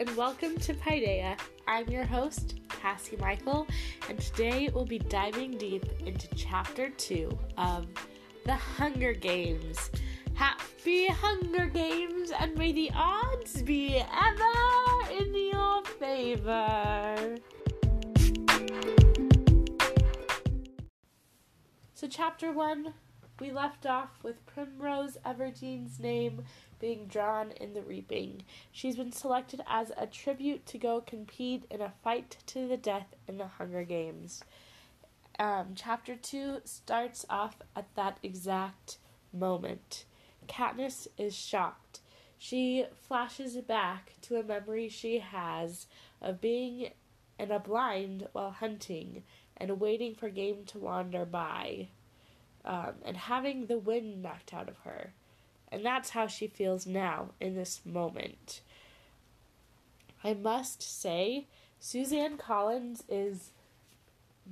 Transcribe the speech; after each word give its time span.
and 0.00 0.16
welcome 0.16 0.56
to 0.56 0.72
Paideia. 0.72 1.38
I'm 1.68 1.86
your 1.90 2.06
host, 2.06 2.58
Cassie 2.70 3.18
Michael, 3.18 3.66
and 4.08 4.18
today 4.18 4.70
we'll 4.72 4.86
be 4.86 4.98
diving 4.98 5.58
deep 5.58 5.84
into 6.06 6.26
Chapter 6.34 6.88
2 6.88 7.38
of 7.58 7.86
The 8.46 8.54
Hunger 8.54 9.12
Games. 9.12 9.90
Happy 10.32 11.06
Hunger 11.08 11.66
Games, 11.66 12.30
and 12.30 12.56
may 12.56 12.72
the 12.72 12.90
odds 12.94 13.60
be 13.60 13.96
ever 13.96 15.12
in 15.12 15.34
your 15.34 15.84
favor. 15.84 17.36
So, 21.92 22.06
Chapter 22.08 22.52
1, 22.52 22.94
we 23.38 23.50
left 23.50 23.84
off 23.84 24.18
with 24.22 24.46
Primrose 24.46 25.18
Everdeen's 25.26 26.00
name 26.00 26.44
being 26.80 27.06
drawn 27.06 27.52
in 27.52 27.74
the 27.74 27.82
reaping. 27.82 28.42
She's 28.72 28.96
been 28.96 29.12
selected 29.12 29.60
as 29.66 29.92
a 29.96 30.06
tribute 30.06 30.66
to 30.66 30.78
go 30.78 31.00
compete 31.00 31.64
in 31.70 31.80
a 31.80 31.92
fight 32.02 32.38
to 32.46 32.66
the 32.66 32.76
death 32.76 33.14
in 33.28 33.38
the 33.38 33.46
Hunger 33.46 33.84
Games. 33.84 34.42
Um, 35.38 35.74
chapter 35.74 36.16
2 36.16 36.62
starts 36.64 37.24
off 37.30 37.56
at 37.76 37.94
that 37.94 38.18
exact 38.22 38.98
moment. 39.32 40.04
Katniss 40.48 41.06
is 41.16 41.34
shocked. 41.34 42.00
She 42.36 42.86
flashes 42.94 43.56
back 43.56 44.14
to 44.22 44.36
a 44.36 44.42
memory 44.42 44.88
she 44.88 45.18
has 45.18 45.86
of 46.20 46.40
being 46.40 46.90
in 47.38 47.50
a 47.50 47.58
blind 47.58 48.28
while 48.32 48.50
hunting 48.50 49.22
and 49.56 49.80
waiting 49.80 50.14
for 50.14 50.28
game 50.28 50.64
to 50.66 50.78
wander 50.78 51.24
by, 51.24 51.88
um, 52.64 52.94
and 53.04 53.16
having 53.16 53.66
the 53.66 53.78
wind 53.78 54.22
knocked 54.22 54.52
out 54.52 54.68
of 54.68 54.78
her. 54.78 55.12
And 55.72 55.84
that's 55.84 56.10
how 56.10 56.26
she 56.26 56.46
feels 56.46 56.86
now 56.86 57.30
in 57.40 57.54
this 57.54 57.80
moment. 57.84 58.60
I 60.24 60.34
must 60.34 60.82
say, 60.82 61.46
Suzanne 61.78 62.36
Collins 62.36 63.04
is 63.08 63.50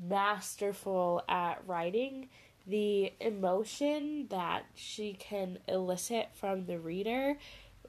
masterful 0.01 1.23
at 1.29 1.63
writing. 1.67 2.29
The 2.67 3.13
emotion 3.21 4.27
that 4.31 4.65
she 4.75 5.15
can 5.15 5.59
elicit 5.67 6.29
from 6.35 6.67
the 6.67 6.79
reader 6.79 7.39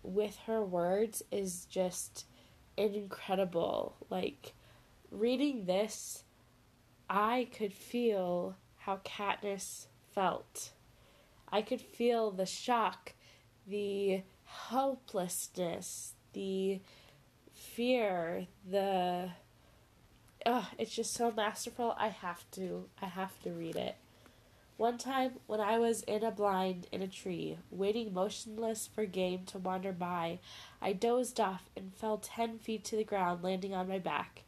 with 0.01 0.37
her 0.47 0.63
words 0.63 1.21
is 1.31 1.65
just 1.65 2.25
incredible. 2.77 3.95
Like, 4.09 4.53
reading 5.11 5.65
this, 5.65 6.23
I 7.09 7.47
could 7.55 7.73
feel 7.73 8.55
how 8.77 9.01
Katniss 9.03 9.87
felt. 10.13 10.71
I 11.51 11.61
could 11.61 11.81
feel 11.81 12.31
the 12.31 12.45
shock 12.45 13.13
the 13.69 14.21
helplessness, 14.45 16.13
the 16.33 16.79
fear, 17.53 18.47
the 18.69 19.29
oh, 20.45 20.69
it's 20.77 20.95
just 20.95 21.13
so 21.13 21.31
masterful. 21.31 21.95
I 21.97 22.07
have 22.09 22.49
to 22.51 22.85
I 23.01 23.05
have 23.05 23.41
to 23.43 23.51
read 23.51 23.75
it. 23.75 23.95
One 24.77 24.97
time 24.97 25.33
when 25.45 25.59
I 25.59 25.77
was 25.77 26.03
in 26.03 26.23
a 26.23 26.31
blind 26.31 26.87
in 26.91 27.01
a 27.01 27.07
tree, 27.07 27.57
waiting 27.69 28.13
motionless 28.13 28.87
for 28.87 29.05
game 29.05 29.43
to 29.47 29.57
wander 29.57 29.91
by, 29.91 30.39
I 30.81 30.93
dozed 30.93 31.39
off 31.39 31.69
and 31.75 31.93
fell 31.93 32.17
ten 32.17 32.59
feet 32.59 32.85
to 32.85 32.95
the 32.95 33.03
ground, 33.03 33.43
landing 33.43 33.73
on 33.73 33.89
my 33.89 33.99
back. 33.99 34.43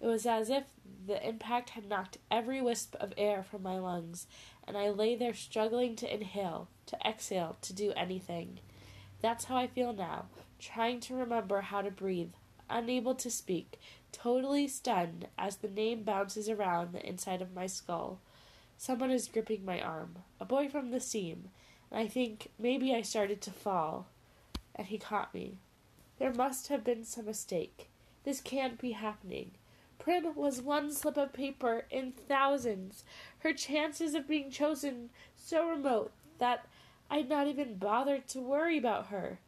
It 0.00 0.06
was 0.06 0.26
as 0.26 0.48
if 0.48 0.64
the 1.06 1.26
impact 1.26 1.70
had 1.70 1.88
knocked 1.88 2.18
every 2.30 2.60
wisp 2.60 2.94
of 3.00 3.14
air 3.16 3.42
from 3.42 3.62
my 3.62 3.78
lungs, 3.78 4.26
and 4.66 4.76
I 4.76 4.90
lay 4.90 5.16
there 5.16 5.34
struggling 5.34 5.96
to 5.96 6.12
inhale, 6.14 6.68
to 6.94 7.08
exhale, 7.08 7.56
to 7.62 7.72
do 7.72 7.92
anything. 7.96 8.60
That's 9.20 9.44
how 9.44 9.56
I 9.56 9.66
feel 9.66 9.92
now, 9.92 10.26
trying 10.58 11.00
to 11.00 11.14
remember 11.14 11.60
how 11.60 11.82
to 11.82 11.90
breathe, 11.90 12.32
unable 12.68 13.14
to 13.16 13.30
speak, 13.30 13.78
totally 14.12 14.68
stunned 14.68 15.28
as 15.38 15.56
the 15.56 15.68
name 15.68 16.02
bounces 16.02 16.48
around 16.48 16.92
the 16.92 17.06
inside 17.06 17.42
of 17.42 17.54
my 17.54 17.66
skull. 17.66 18.20
Someone 18.76 19.10
is 19.10 19.28
gripping 19.28 19.64
my 19.64 19.80
arm, 19.80 20.16
a 20.40 20.44
boy 20.44 20.68
from 20.68 20.90
the 20.90 21.00
seam, 21.00 21.50
and 21.90 22.00
I 22.00 22.08
think 22.08 22.50
maybe 22.58 22.94
I 22.94 23.02
started 23.02 23.40
to 23.42 23.50
fall, 23.50 24.06
and 24.74 24.86
he 24.86 24.98
caught 24.98 25.34
me. 25.34 25.58
There 26.18 26.32
must 26.32 26.68
have 26.68 26.84
been 26.84 27.04
some 27.04 27.26
mistake. 27.26 27.88
This 28.24 28.40
can't 28.40 28.80
be 28.80 28.92
happening. 28.92 29.52
Prim 29.98 30.34
was 30.34 30.60
one 30.60 30.92
slip 30.92 31.16
of 31.16 31.32
paper 31.32 31.86
in 31.90 32.12
thousands, 32.12 33.04
her 33.38 33.52
chances 33.52 34.14
of 34.14 34.28
being 34.28 34.50
chosen 34.50 35.10
so 35.36 35.68
remote 35.68 36.12
that 36.38 36.66
I'd 37.10 37.28
not 37.28 37.46
even 37.46 37.76
bothered 37.76 38.26
to 38.28 38.40
worry 38.40 38.78
about 38.78 39.08
her. 39.08 39.38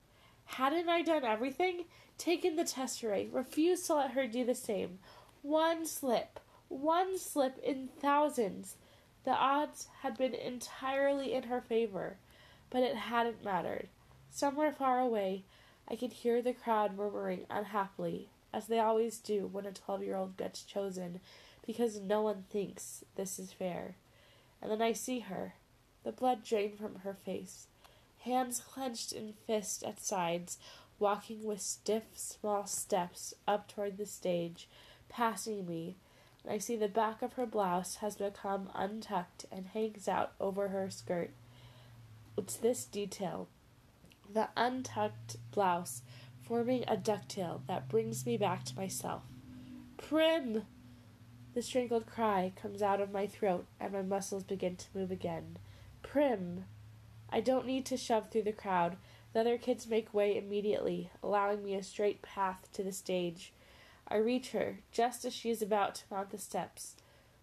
Hadn't 0.44 0.88
I 0.88 1.02
done 1.02 1.24
everything? 1.24 1.84
Taken 2.18 2.56
the 2.56 2.64
test 2.64 3.00
tesserae, 3.00 3.32
refused 3.32 3.86
to 3.86 3.94
let 3.94 4.12
her 4.12 4.26
do 4.26 4.44
the 4.44 4.54
same. 4.54 4.98
One 5.42 5.84
slip, 5.86 6.40
one 6.68 7.18
slip 7.18 7.58
in 7.58 7.88
thousands. 8.00 8.76
The 9.24 9.32
odds 9.32 9.88
had 10.02 10.16
been 10.16 10.34
entirely 10.34 11.32
in 11.32 11.44
her 11.44 11.60
favor, 11.60 12.16
but 12.70 12.82
it 12.82 12.96
hadn't 12.96 13.44
mattered. 13.44 13.88
Somewhere 14.30 14.72
far 14.72 15.00
away, 15.00 15.44
I 15.88 15.96
could 15.96 16.12
hear 16.12 16.42
the 16.42 16.52
crowd 16.52 16.96
murmuring 16.96 17.46
unhappily 17.50 18.28
as 18.52 18.66
they 18.66 18.78
always 18.78 19.18
do 19.18 19.46
when 19.46 19.66
a 19.66 19.72
12 19.72 20.02
year 20.02 20.16
old 20.16 20.36
gets 20.36 20.62
chosen, 20.62 21.20
because 21.66 22.00
no 22.00 22.22
one 22.22 22.44
thinks 22.50 23.04
this 23.16 23.38
is 23.38 23.52
fair. 23.52 23.96
And 24.62 24.70
then 24.70 24.80
I 24.80 24.92
see 24.92 25.20
her, 25.20 25.54
the 26.06 26.12
blood 26.12 26.44
drain 26.44 26.76
from 26.76 27.00
her 27.00 27.14
face, 27.24 27.66
hands 28.20 28.60
clenched 28.60 29.12
in 29.12 29.34
fists 29.44 29.82
at 29.82 29.98
sides, 30.00 30.56
walking 31.00 31.42
with 31.42 31.60
stiff, 31.60 32.04
small 32.14 32.64
steps 32.64 33.34
up 33.48 33.66
toward 33.66 33.98
the 33.98 34.06
stage, 34.06 34.68
passing 35.08 35.66
me, 35.66 35.96
and 36.44 36.52
I 36.52 36.58
see 36.58 36.76
the 36.76 36.86
back 36.86 37.22
of 37.22 37.32
her 37.32 37.44
blouse 37.44 37.96
has 37.96 38.14
become 38.14 38.70
untucked 38.72 39.46
and 39.50 39.66
hangs 39.66 40.06
out 40.06 40.30
over 40.38 40.68
her 40.68 40.88
skirt. 40.90 41.30
It's 42.38 42.54
this 42.54 42.84
detail, 42.84 43.48
the 44.32 44.50
untucked 44.56 45.38
blouse 45.50 46.02
forming 46.40 46.84
a 46.86 46.96
ducktail 46.96 47.62
that 47.66 47.88
brings 47.88 48.24
me 48.24 48.36
back 48.36 48.64
to 48.66 48.76
myself. 48.76 49.22
Prim! 49.96 50.66
The 51.54 51.62
strangled 51.62 52.06
cry 52.06 52.52
comes 52.54 52.80
out 52.80 53.00
of 53.00 53.10
my 53.10 53.26
throat, 53.26 53.66
and 53.80 53.92
my 53.92 54.02
muscles 54.02 54.44
begin 54.44 54.76
to 54.76 54.86
move 54.94 55.10
again. 55.10 55.56
Prim! 56.10 56.64
I 57.30 57.40
don't 57.40 57.66
need 57.66 57.84
to 57.86 57.96
shove 57.96 58.30
through 58.30 58.44
the 58.44 58.52
crowd. 58.52 58.96
The 59.32 59.40
other 59.40 59.58
kids 59.58 59.86
make 59.86 60.14
way 60.14 60.36
immediately, 60.36 61.10
allowing 61.22 61.62
me 61.62 61.74
a 61.74 61.82
straight 61.82 62.22
path 62.22 62.68
to 62.72 62.82
the 62.82 62.92
stage. 62.92 63.52
I 64.08 64.16
reach 64.16 64.50
her 64.52 64.78
just 64.92 65.24
as 65.24 65.34
she 65.34 65.50
is 65.50 65.60
about 65.60 65.96
to 65.96 66.04
mount 66.10 66.30
the 66.30 66.38
steps. 66.38 66.96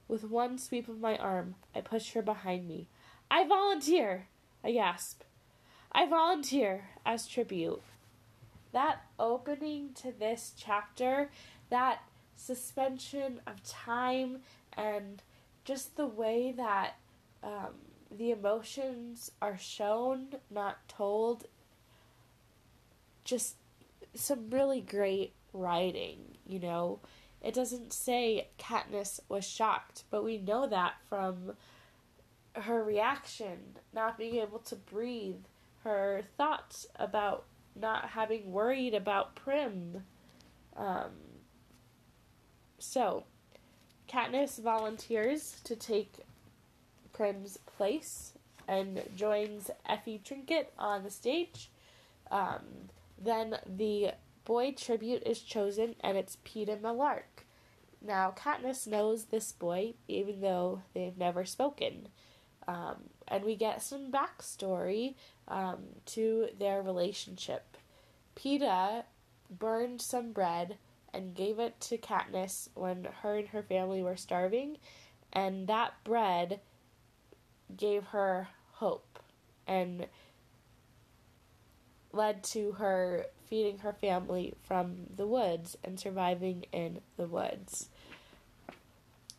With 0.08 0.24
one 0.24 0.58
sweep 0.58 0.88
of 0.88 1.00
my 1.00 1.18
arm, 1.18 1.56
I 1.76 1.82
push 1.82 2.14
her 2.14 2.22
behind 2.22 2.68
me. 2.68 2.88
I 3.30 3.48
volunteer! 3.48 4.28
I 4.64 4.72
gasp. 4.72 5.22
I 5.92 6.08
volunteer 6.08 6.90
as 7.06 7.28
tribute 7.28 7.82
that 8.74 9.04
opening 9.20 9.92
to 9.94 10.12
this 10.12 10.52
chapter, 10.58 11.30
that 11.70 12.04
suspension 12.36 13.40
of 13.48 13.64
time, 13.64 14.40
and 14.76 15.22
just 15.64 15.96
the 15.96 16.08
way 16.08 16.52
that 16.52 16.96
um, 17.44 17.76
the 18.18 18.32
emotions 18.32 19.32
are 19.42 19.58
shown, 19.58 20.28
not 20.50 20.88
told, 20.88 21.46
just 23.24 23.56
some 24.14 24.50
really 24.50 24.82
great 24.82 25.34
writing, 25.54 26.38
you 26.46 26.60
know. 26.60 27.00
It 27.42 27.54
doesn't 27.54 27.92
say 27.92 28.48
Katniss 28.58 29.20
was 29.28 29.46
shocked, 29.46 30.04
but 30.10 30.24
we 30.24 30.38
know 30.38 30.68
that 30.68 30.94
from 31.10 31.54
her 32.56 32.84
reaction, 32.84 33.78
not 33.94 34.18
being 34.18 34.36
able 34.36 34.60
to 34.60 34.76
breathe, 34.76 35.44
her 35.84 36.22
thoughts 36.38 36.88
about 36.96 37.46
not 37.76 38.10
having 38.10 38.52
worried 38.52 38.94
about 38.94 39.36
Prim. 39.36 40.04
Um, 40.78 41.12
so, 42.80 43.26
Katniss 44.08 44.62
volunteers 44.62 45.60
to 45.64 45.76
take 45.76 46.20
Prim's 47.14 47.58
place 47.78 48.34
and 48.68 49.02
joins 49.16 49.70
Effie 49.88 50.22
Trinket 50.24 50.74
on 50.78 51.04
the 51.04 51.10
stage. 51.10 51.70
Um, 52.32 52.90
then 53.22 53.58
the 53.66 54.12
boy 54.46 54.74
tribute 54.74 55.24
is 55.26 55.40
chosen, 55.40 55.96
and 56.02 56.18
it's 56.18 56.38
Peeta 56.46 56.80
Mellark. 56.80 57.46
Now, 58.02 58.34
Katniss 58.36 58.86
knows 58.88 59.26
this 59.26 59.52
boy, 59.52 59.94
even 60.08 60.42
though 60.42 60.82
they've 60.94 61.18
never 61.18 61.46
spoken. 61.46 62.10
Um, 62.68 63.10
and 63.28 63.44
we 63.44 63.56
get 63.56 63.82
some 63.82 64.12
backstory 64.12 65.16
um, 65.48 65.84
to 66.08 66.50
their 66.60 66.82
relationship. 66.82 67.78
Peeta 68.36 69.04
burned 69.50 70.02
some 70.02 70.32
bread 70.32 70.78
and 71.14 71.36
gave 71.36 71.60
it 71.60 71.80
to 71.80 71.98
Katniss 71.98 72.70
when 72.74 73.08
her 73.22 73.38
and 73.38 73.48
her 73.50 73.62
family 73.62 74.02
were 74.02 74.18
starving, 74.18 74.78
and 75.32 75.68
that 75.68 75.94
bread 76.04 76.60
gave 77.78 78.06
her 78.06 78.50
hope. 78.74 79.20
And 79.66 80.08
led 82.12 82.44
to 82.44 82.74
her 82.74 83.26
feeding 83.48 83.80
her 83.80 83.94
family 83.94 84.54
from 84.64 85.08
the 85.16 85.28
woods 85.28 85.78
and 85.84 86.00
surviving 86.00 86.66
in 86.72 87.02
the 87.18 87.28
woods. 87.28 87.90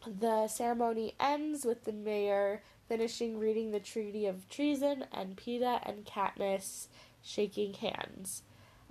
The 0.06 0.48
ceremony 0.48 1.14
ends 1.18 1.64
with 1.64 1.84
the 1.84 1.92
mayor 1.92 2.62
finishing 2.88 3.38
reading 3.38 3.70
the 3.70 3.80
Treaty 3.80 4.26
of 4.26 4.48
Treason 4.50 5.06
and 5.12 5.36
Peeta 5.36 5.80
and 5.88 6.04
Katniss 6.04 6.88
shaking 7.22 7.74
hands. 7.74 8.42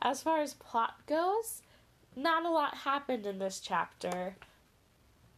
As 0.02 0.24
far 0.24 0.42
as 0.42 0.56
plot 0.56 1.06
goes, 1.06 1.62
not 2.16 2.46
a 2.46 2.50
lot 2.50 2.78
happened 2.78 3.26
in 3.26 3.38
this 3.38 3.60
chapter, 3.60 4.36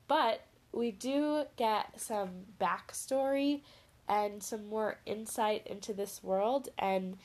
but 0.07 0.46
we 0.72 0.92
do 0.92 1.44
get 1.57 2.00
some 2.00 2.30
backstory 2.60 3.62
and 4.07 4.42
some 4.44 4.68
more 4.68 5.00
insight 5.06 5.66
into 5.66 5.94
this 5.94 6.24
world, 6.24 6.69
and 6.78 7.18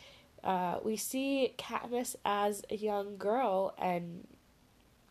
uh, 0.43 0.79
we 0.82 0.97
see 0.97 1.55
Katniss 1.59 2.17
as 2.25 2.62
a 2.71 2.77
young 2.77 3.17
girl 3.17 3.75
and 3.79 4.27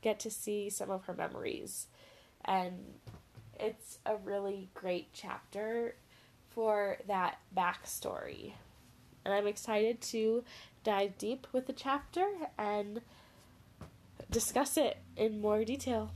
get 0.02 0.20
to 0.22 0.32
see 0.32 0.70
some 0.70 0.90
of 0.90 1.06
her 1.06 1.14
memories. 1.14 1.88
And 2.46 2.94
it's 3.60 4.00
a 4.06 4.16
really 4.16 4.70
great 4.74 5.10
chapter 5.14 5.96
for 6.50 6.98
that 7.08 7.40
backstory. 7.56 8.54
And 9.24 9.34
I'm 9.34 9.48
excited 9.48 10.02
to 10.02 10.44
dive 10.84 11.18
deep 11.18 11.46
with 11.52 11.68
the 11.68 11.74
chapter 11.74 12.26
and 12.58 13.02
discuss 14.32 14.78
it 14.78 14.98
in 15.16 15.42
more 15.42 15.64
detail. 15.64 16.12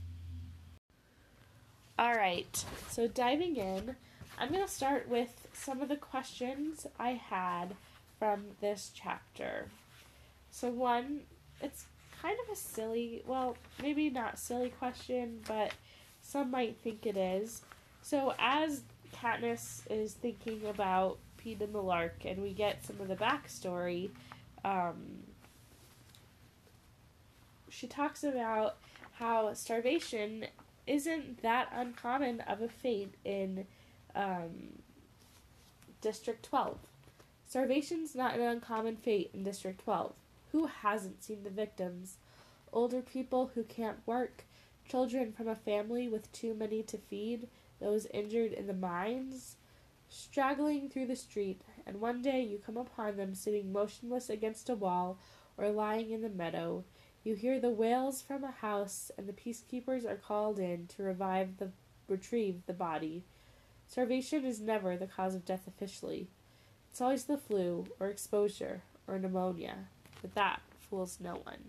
All 1.96 2.14
right, 2.14 2.64
so 2.90 3.06
diving 3.06 3.56
in, 3.56 3.94
I'm 4.36 4.48
going 4.48 4.64
to 4.64 4.70
start 4.70 5.08
with 5.08 5.43
some 5.64 5.80
of 5.80 5.88
the 5.88 5.96
questions 5.96 6.86
I 6.98 7.12
had 7.12 7.74
from 8.18 8.44
this 8.60 8.90
chapter. 8.94 9.68
So, 10.50 10.68
one, 10.68 11.20
it's 11.60 11.86
kind 12.20 12.36
of 12.44 12.52
a 12.52 12.56
silly, 12.56 13.22
well, 13.26 13.56
maybe 13.80 14.10
not 14.10 14.38
silly 14.38 14.68
question, 14.68 15.40
but 15.48 15.72
some 16.20 16.50
might 16.50 16.76
think 16.82 17.06
it 17.06 17.16
is. 17.16 17.62
So, 18.02 18.34
as 18.38 18.82
Katniss 19.14 19.90
is 19.90 20.12
thinking 20.12 20.66
about 20.66 21.18
Peeta 21.42 21.66
Mellark 21.66 22.24
and 22.26 22.42
we 22.42 22.52
get 22.52 22.84
some 22.84 23.00
of 23.00 23.08
the 23.08 23.16
backstory, 23.16 24.10
um, 24.64 25.24
she 27.70 27.86
talks 27.86 28.22
about 28.22 28.76
how 29.14 29.54
starvation 29.54 30.44
isn't 30.86 31.40
that 31.42 31.68
uncommon 31.72 32.40
of 32.42 32.60
a 32.60 32.68
fate 32.68 33.14
in 33.24 33.66
um, 34.14 34.83
District 36.04 36.44
12. 36.44 36.76
Starvation's 37.48 38.14
not 38.14 38.34
an 38.34 38.42
uncommon 38.42 38.94
fate 38.94 39.30
in 39.32 39.42
District 39.42 39.82
12. 39.82 40.12
Who 40.52 40.66
hasn't 40.66 41.24
seen 41.24 41.44
the 41.44 41.48
victims? 41.48 42.18
Older 42.74 43.00
people 43.00 43.52
who 43.54 43.62
can't 43.62 44.06
work, 44.06 44.44
children 44.86 45.32
from 45.32 45.48
a 45.48 45.54
family 45.54 46.06
with 46.06 46.30
too 46.30 46.52
many 46.52 46.82
to 46.82 46.98
feed, 46.98 47.48
those 47.80 48.04
injured 48.12 48.52
in 48.52 48.66
the 48.66 48.74
mines, 48.74 49.56
straggling 50.10 50.90
through 50.90 51.06
the 51.06 51.16
street, 51.16 51.62
and 51.86 52.02
one 52.02 52.20
day 52.20 52.42
you 52.42 52.58
come 52.58 52.76
upon 52.76 53.16
them 53.16 53.34
sitting 53.34 53.72
motionless 53.72 54.28
against 54.28 54.68
a 54.68 54.74
wall 54.74 55.16
or 55.56 55.70
lying 55.70 56.10
in 56.10 56.20
the 56.20 56.28
meadow. 56.28 56.84
You 57.24 57.34
hear 57.34 57.58
the 57.58 57.70
wails 57.70 58.20
from 58.20 58.44
a 58.44 58.50
house, 58.50 59.10
and 59.16 59.26
the 59.26 59.32
peacekeepers 59.32 60.04
are 60.04 60.16
called 60.16 60.58
in 60.58 60.86
to 60.88 61.02
revive 61.02 61.56
the 61.56 61.70
retrieve 62.08 62.60
the 62.66 62.74
body. 62.74 63.24
Starvation 63.94 64.44
is 64.44 64.58
never 64.60 64.96
the 64.96 65.06
cause 65.06 65.36
of 65.36 65.44
death 65.44 65.68
officially. 65.68 66.26
It's 66.90 67.00
always 67.00 67.26
the 67.26 67.38
flu, 67.38 67.86
or 68.00 68.08
exposure, 68.08 68.82
or 69.06 69.20
pneumonia, 69.20 69.76
but 70.20 70.34
that 70.34 70.62
fools 70.80 71.18
no 71.22 71.34
one. 71.44 71.62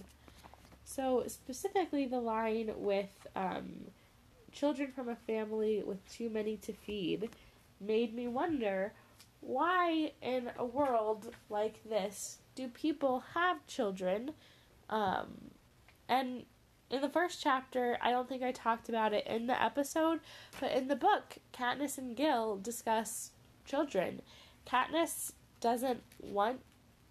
So, 0.83 1.25
specifically, 1.27 2.07
the 2.07 2.19
line 2.19 2.72
with 2.77 3.27
um, 3.36 3.92
children 4.51 4.92
from 4.92 5.07
a 5.07 5.16
family 5.16 5.83
with 5.86 6.04
too 6.12 6.31
many 6.31 6.57
to 6.57 6.74
feed 6.74 7.30
made 7.80 8.16
me 8.16 8.27
wonder 8.27 8.94
why, 9.42 10.13
in 10.24 10.50
a 10.57 10.66
world 10.66 11.31
like 11.51 11.88
this, 11.88 12.39
do 12.56 12.69
people 12.69 13.24
have 13.36 13.68
children? 13.68 14.31
Um, 14.89 15.51
and 16.10 16.45
in 16.90 17.02
the 17.02 17.10
first 17.10 17.42
chapter, 17.42 17.98
I 18.02 18.12
don't 18.12 18.30
think 18.30 18.44
I 18.44 18.52
talked 18.52 18.90
about 18.90 19.14
it 19.14 19.26
in 19.28 19.48
the 19.48 19.62
episode, 19.62 20.20
but 20.60 20.72
in 20.72 20.88
the 20.88 20.96
book, 20.96 21.38
Katniss 21.54 21.98
and 21.98 22.16
Gale 22.16 22.58
discuss 22.58 23.32
children. 23.66 24.22
Katniss 24.68 25.32
doesn't 25.60 26.04
want 26.22 26.60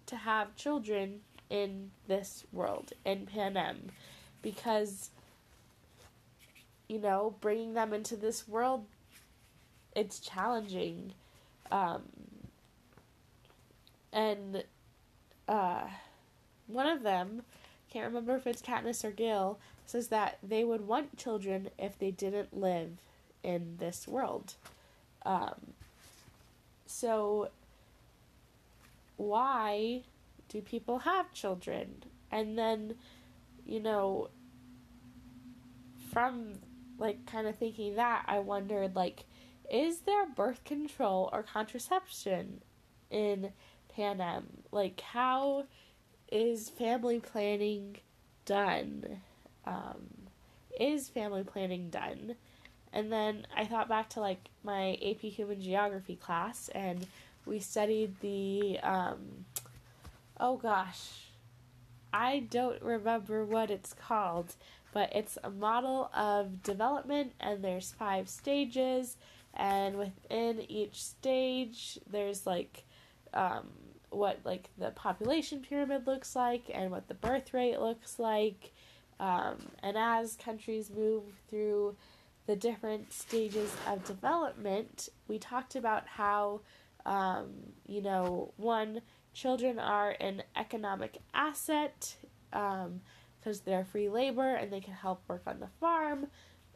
to 0.05 0.15
have 0.15 0.55
children 0.55 1.21
in 1.49 1.91
this 2.07 2.45
world, 2.51 2.93
in 3.03 3.25
Panem, 3.25 3.89
because, 4.41 5.09
you 6.87 6.99
know, 6.99 7.35
bringing 7.41 7.73
them 7.73 7.93
into 7.93 8.15
this 8.15 8.47
world, 8.47 8.85
it's 9.95 10.19
challenging. 10.19 11.13
Um, 11.71 12.03
and 14.13 14.63
uh, 15.47 15.83
one 16.67 16.87
of 16.87 17.03
them 17.03 17.43
can't 17.95 18.07
remember 18.07 18.35
if 18.35 18.45
it's 18.45 18.61
Katniss 18.61 19.05
or 19.05 19.11
Gale, 19.11 19.57
says 19.85 20.09
that 20.09 20.37
they 20.43 20.65
would 20.65 20.85
want 20.85 21.15
children 21.15 21.69
if 21.79 21.97
they 21.97 22.11
didn't 22.11 22.53
live 22.53 22.97
in 23.41 23.77
this 23.79 24.05
world. 24.05 24.55
Um, 25.25 25.55
so, 26.85 27.51
why 29.15 30.01
do 30.49 30.59
people 30.59 30.99
have 30.99 31.31
children? 31.31 32.03
And 32.33 32.57
then, 32.57 32.95
you 33.65 33.79
know, 33.79 34.27
from 36.11 36.55
like 36.97 37.25
kind 37.25 37.47
of 37.47 37.55
thinking 37.55 37.95
that, 37.95 38.25
I 38.27 38.39
wondered, 38.39 38.93
like, 38.93 39.23
is 39.71 39.99
there 39.99 40.25
birth 40.25 40.65
control 40.65 41.29
or 41.31 41.43
contraception 41.43 42.61
in 43.09 43.53
Panem? 43.87 44.63
Like, 44.73 44.99
how 44.99 45.67
is 46.31 46.69
family 46.69 47.19
planning 47.19 47.97
done? 48.45 49.21
Um, 49.65 50.07
is 50.79 51.09
family 51.09 51.43
planning 51.43 51.89
done? 51.89 52.35
And 52.93 53.11
then 53.11 53.45
I 53.55 53.65
thought 53.65 53.89
back 53.89 54.09
to 54.11 54.21
like 54.21 54.49
my 54.63 54.97
AP 55.05 55.21
Human 55.21 55.61
Geography 55.61 56.15
class, 56.15 56.69
and 56.69 57.05
we 57.45 57.59
studied 57.59 58.19
the, 58.21 58.79
um, 58.81 59.45
oh 60.39 60.57
gosh, 60.57 61.25
I 62.13 62.39
don't 62.49 62.81
remember 62.81 63.43
what 63.43 63.69
it's 63.69 63.93
called, 63.93 64.55
but 64.93 65.13
it's 65.13 65.37
a 65.43 65.49
model 65.49 66.09
of 66.15 66.63
development, 66.63 67.33
and 67.41 67.61
there's 67.61 67.91
five 67.91 68.29
stages, 68.29 69.17
and 69.53 69.97
within 69.97 70.61
each 70.71 71.03
stage, 71.03 71.99
there's 72.09 72.47
like 72.47 72.85
um, 73.33 73.67
what 74.15 74.39
like 74.43 74.69
the 74.77 74.91
population 74.91 75.59
pyramid 75.59 76.07
looks 76.07 76.35
like 76.35 76.63
and 76.73 76.91
what 76.91 77.07
the 77.07 77.13
birth 77.13 77.53
rate 77.53 77.79
looks 77.79 78.19
like. 78.19 78.73
Um, 79.19 79.57
and 79.81 79.97
as 79.97 80.35
countries 80.35 80.89
move 80.89 81.23
through 81.49 81.95
the 82.47 82.55
different 82.55 83.13
stages 83.13 83.73
of 83.87 84.05
development, 84.05 85.09
we 85.27 85.39
talked 85.39 85.75
about 85.75 86.07
how, 86.07 86.61
um, 87.05 87.47
you 87.87 88.01
know, 88.01 88.53
one, 88.57 89.01
children 89.33 89.79
are 89.79 90.15
an 90.19 90.43
economic 90.55 91.19
asset 91.33 92.15
because 92.51 92.85
um, 92.85 93.63
they're 93.65 93.85
free 93.85 94.09
labor 94.09 94.55
and 94.55 94.71
they 94.71 94.79
can 94.79 94.93
help 94.93 95.21
work 95.27 95.43
on 95.47 95.59
the 95.59 95.69
farm. 95.79 96.27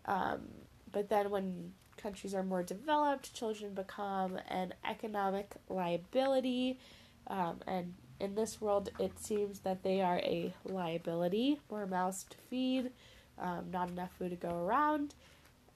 Um, 0.06 0.42
but 0.92 1.10
then 1.10 1.30
when 1.30 1.74
countries 1.98 2.34
are 2.34 2.44
more 2.44 2.64
developed, 2.64 3.34
children 3.34 3.74
become 3.74 4.40
an 4.50 4.74
economic 4.90 5.56
liability 5.68 6.80
um, 7.30 7.60
and 7.68 7.94
in 8.20 8.36
this 8.36 8.60
world, 8.60 8.90
it 9.00 9.18
seems 9.20 9.60
that 9.60 9.84
they 9.84 10.02
are 10.02 10.18
a 10.18 10.54
liability, 10.66 11.60
more 11.72 11.88
mouths 11.88 12.26
to 12.30 12.38
feed, 12.50 12.92
um, 13.38 13.72
not 13.72 13.90
enough 13.90 14.12
food 14.18 14.32
to 14.32 14.36
go 14.36 14.56
around. 14.56 15.16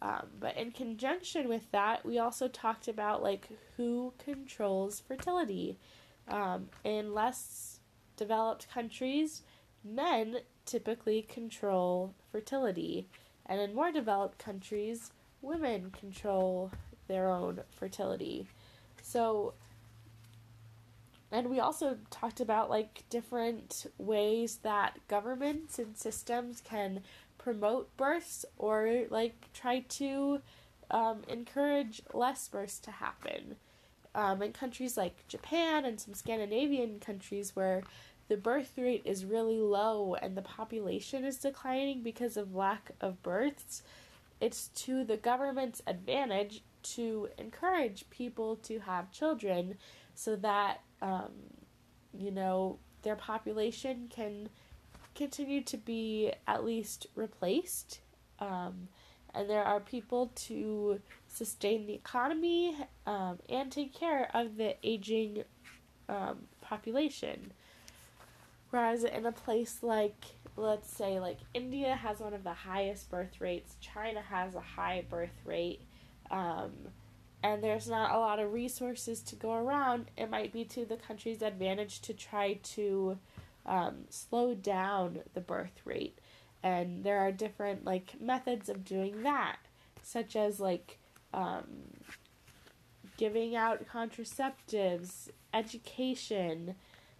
Um, 0.01 0.27
but 0.39 0.57
in 0.57 0.72
conjunction 0.72 1.48
with 1.48 1.72
that, 1.72 2.05
we 2.05 2.19
also 2.19 2.50
talked 2.50 2.89
about 2.89 3.24
like 3.24 3.48
who 3.77 4.13
controls 4.24 5.00
fertility. 5.00 5.77
Um, 6.27 6.69
in 6.83 7.13
less 7.13 7.79
developed 8.17 8.69
countries, 8.69 9.43
men 9.83 10.38
typically 10.65 11.22
control 11.22 12.13
fertility, 12.31 13.07
and 13.45 13.60
in 13.60 13.75
more 13.75 13.91
developed 13.91 14.38
countries, 14.38 15.12
women 15.41 15.91
control 15.91 16.72
their 17.07 17.29
own 17.29 17.60
fertility. 17.72 18.48
So 19.01 19.53
and 21.34 21.50
we 21.50 21.60
also 21.60 21.98
talked 22.12 22.40
about 22.40 22.70
like 22.70 23.04
different 23.10 23.88
ways 23.98 24.60
that 24.62 25.00
governments 25.08 25.80
and 25.80 25.98
systems 25.98 26.62
can 26.63 27.02
promote 27.40 27.96
births 27.98 28.46
or 28.58 29.06
like 29.10 29.50
try 29.52 29.80
to 29.90 30.42
um, 30.92 31.24
encourage 31.28 32.04
less 32.13 32.48
births 32.48 32.78
to 32.80 32.92
happen. 32.92 33.56
Um, 34.16 34.44
in 34.44 34.54
countries 34.54 34.96
like 34.96 35.28
Japan 35.28 35.86
and 35.86 36.00
some 36.00 36.13
Scandinavian 36.13 37.00
countries 37.00 37.56
where 37.56 37.82
the 38.28 38.38
birth 38.38 38.74
rate 38.78 39.02
is 39.04 39.25
really 39.25 39.60
low 39.60 40.13
and 40.13 40.38
the 40.38 40.44
population 40.44 41.25
is 41.25 41.38
declining 41.38 42.04
because 42.04 42.38
of 42.38 42.54
lack 42.54 42.92
of 43.02 43.24
births, 43.24 43.82
it's 44.40 44.68
to 44.75 45.04
the 45.04 45.18
government's 45.18 45.82
advantage 45.88 46.62
to 46.84 47.30
encourage 47.40 48.08
people 48.12 48.56
to 48.58 48.80
have 48.80 49.12
children 49.12 49.75
so 50.16 50.36
that, 50.36 50.82
um, 51.03 51.31
you 52.17 52.31
know, 52.31 52.79
their 53.03 53.17
population 53.17 54.10
can 54.10 54.50
continue 55.13 55.62
to 55.62 55.77
be 55.77 56.31
at 56.48 56.63
least 56.63 57.07
replaced. 57.15 58.00
Um, 58.39 58.88
and 59.36 59.50
there 59.50 59.63
are 59.63 59.79
people 59.79 60.31
to 60.36 61.01
sustain 61.27 61.86
the 61.86 61.93
economy 61.93 62.75
um, 63.05 63.39
and 63.50 63.72
take 63.72 63.93
care 63.93 64.29
of 64.33 64.57
the 64.57 64.75
aging 64.83 65.43
um, 66.07 66.48
population. 66.62 67.51
Whereas 68.69 69.03
in 69.03 69.25
a 69.25 69.31
place 69.31 69.79
like, 69.81 70.24
let's 70.55 70.89
say, 70.89 71.19
like 71.19 71.39
India 71.53 71.95
has 71.95 72.19
one 72.19 72.33
of 72.33 72.43
the 72.43 72.53
highest 72.53 73.10
birth 73.12 73.39
rates, 73.41 73.75
China 73.81 74.22
has 74.22 74.55
a 74.55 74.62
high 74.62 75.03
birth 75.10 75.38
rate, 75.45 75.81
um, 76.31 76.72
and 77.44 77.62
there's 77.62 77.90
not 77.90 78.16
a 78.16 78.18
lot 78.18 78.40
of 78.40 78.54
resources 78.54 79.22
to 79.22 79.36
go 79.36 79.54
around, 79.54 80.06
it 80.18 80.30
might 80.30 80.54
be 80.54 80.64
to 80.64 80.86
the 80.86 80.96
country's 80.96 81.42
advantage 81.42 82.00
to 82.02 82.14
try 82.14 82.54
to 82.64 83.20
um, 83.66 84.06
slow 84.10 84.56
down 84.56 85.20
the 85.34 85.42
birth 85.42 85.82
rate. 85.84 86.18
And 86.64 87.04
there 87.04 87.20
are 87.20 87.34
different 87.34 87.84
like 87.84 88.20
methods 88.22 88.70
of 88.70 88.86
doing 88.86 89.24
that, 89.24 89.58
such 90.02 90.38
as 90.38 90.62
like 90.62 91.00
um, 91.34 91.66
giving 93.18 93.58
out 93.58 93.86
contraceptives, 93.88 95.30
education, 95.54 96.76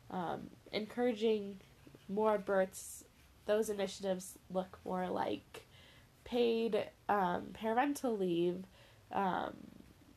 um, 0.10 0.48
encouraging 0.72 1.60
more 2.08 2.38
births. 2.38 3.04
Those 3.46 3.70
initiatives 3.70 4.38
look 4.50 4.80
more 4.86 5.10
like 5.10 5.66
paid 6.24 6.88
um, 7.10 7.48
parental 7.54 8.18
leave, 8.18 8.64
um, 9.12 9.54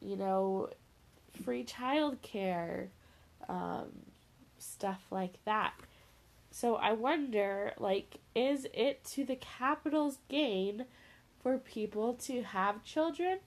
you 0.01 0.17
know, 0.17 0.71
free 1.45 1.65
childcare, 1.65 2.89
um, 3.49 3.87
stuff 4.59 5.03
like 5.11 5.35
that. 5.45 5.75
So 6.51 6.77
I 6.77 6.93
wonder, 6.93 7.73
like, 7.79 8.19
is 8.35 8.67
it 8.73 9.05
to 9.13 9.25
the 9.25 9.37
Capitol's 9.37 10.19
gain 10.29 10.87
for 11.43 11.59
people 11.59 12.15
to 12.15 12.43
have 12.43 12.83
children 12.83 13.41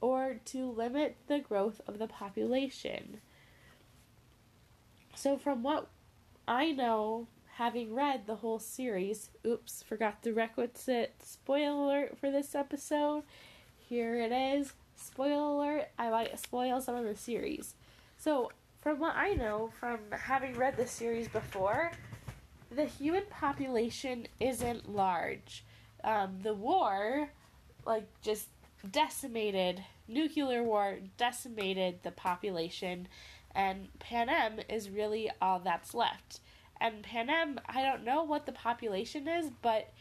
or 0.00 0.40
to 0.46 0.70
limit 0.70 1.16
the 1.26 1.38
growth 1.38 1.80
of 1.86 1.98
the 1.98 2.06
population? 2.06 3.20
So, 5.14 5.36
from 5.36 5.62
what 5.62 5.88
I 6.46 6.72
know, 6.72 7.26
having 7.54 7.94
read 7.94 8.26
the 8.26 8.36
whole 8.36 8.58
series, 8.58 9.30
oops, 9.46 9.82
forgot 9.82 10.22
the 10.22 10.32
requisite 10.32 11.14
spoiler 11.22 11.70
alert 11.70 12.18
for 12.18 12.30
this 12.30 12.54
episode. 12.54 13.22
Here 13.78 14.20
it 14.20 14.32
is. 14.32 14.74
Spoiler 14.96 15.54
alert, 15.54 15.88
I 15.98 16.10
might 16.10 16.38
spoil 16.38 16.80
some 16.80 16.96
of 16.96 17.04
the 17.04 17.16
series. 17.16 17.74
So, 18.18 18.50
from 18.80 18.98
what 18.98 19.14
I 19.14 19.34
know, 19.34 19.70
from 19.78 19.98
having 20.10 20.54
read 20.54 20.76
the 20.76 20.86
series 20.86 21.28
before, 21.28 21.92
the 22.70 22.84
human 22.84 23.24
population 23.30 24.26
isn't 24.40 24.94
large. 24.94 25.64
Um, 26.02 26.38
the 26.42 26.54
war, 26.54 27.28
like, 27.84 28.06
just 28.22 28.48
decimated, 28.90 29.84
nuclear 30.08 30.62
war 30.62 30.98
decimated 31.16 32.02
the 32.02 32.10
population, 32.10 33.08
and 33.54 33.88
Panem 33.98 34.60
is 34.68 34.90
really 34.90 35.30
all 35.40 35.60
that's 35.60 35.94
left. 35.94 36.40
And 36.80 37.02
Panem, 37.02 37.58
I 37.66 37.82
don't 37.82 38.04
know 38.04 38.22
what 38.22 38.46
the 38.46 38.52
population 38.52 39.26
is, 39.28 39.50
but 39.62 39.92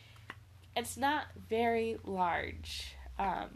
it's 0.76 0.98
not 0.98 1.28
very 1.50 1.98
large. 2.04 2.96
Um, 3.18 3.50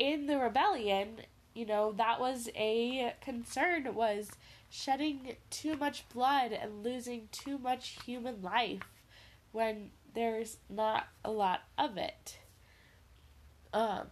in 0.00 0.26
the 0.26 0.38
rebellion, 0.38 1.20
you 1.52 1.66
know, 1.66 1.92
that 1.92 2.18
was 2.18 2.48
a 2.56 3.12
concern 3.20 3.94
was 3.94 4.30
shedding 4.70 5.36
too 5.50 5.76
much 5.76 6.08
blood 6.08 6.52
and 6.52 6.82
losing 6.82 7.28
too 7.30 7.58
much 7.58 7.98
human 8.06 8.40
life 8.40 8.80
when 9.52 9.90
there's 10.14 10.56
not 10.70 11.08
a 11.22 11.30
lot 11.30 11.60
of 11.76 11.98
it. 11.98 12.38
Um, 13.74 14.06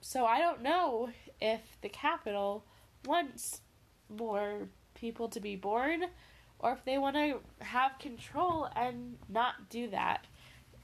so 0.00 0.24
I 0.26 0.38
don't 0.38 0.62
know 0.62 1.10
if 1.40 1.60
the 1.82 1.88
Capitol 1.88 2.64
wants 3.04 3.62
more 4.08 4.68
people 4.94 5.28
to 5.30 5.40
be 5.40 5.56
born 5.56 6.04
or 6.60 6.72
if 6.72 6.84
they 6.84 6.98
want 6.98 7.16
to 7.16 7.40
have 7.64 7.98
control 7.98 8.68
and 8.76 9.16
not 9.28 9.70
do 9.70 9.88
that. 9.90 10.28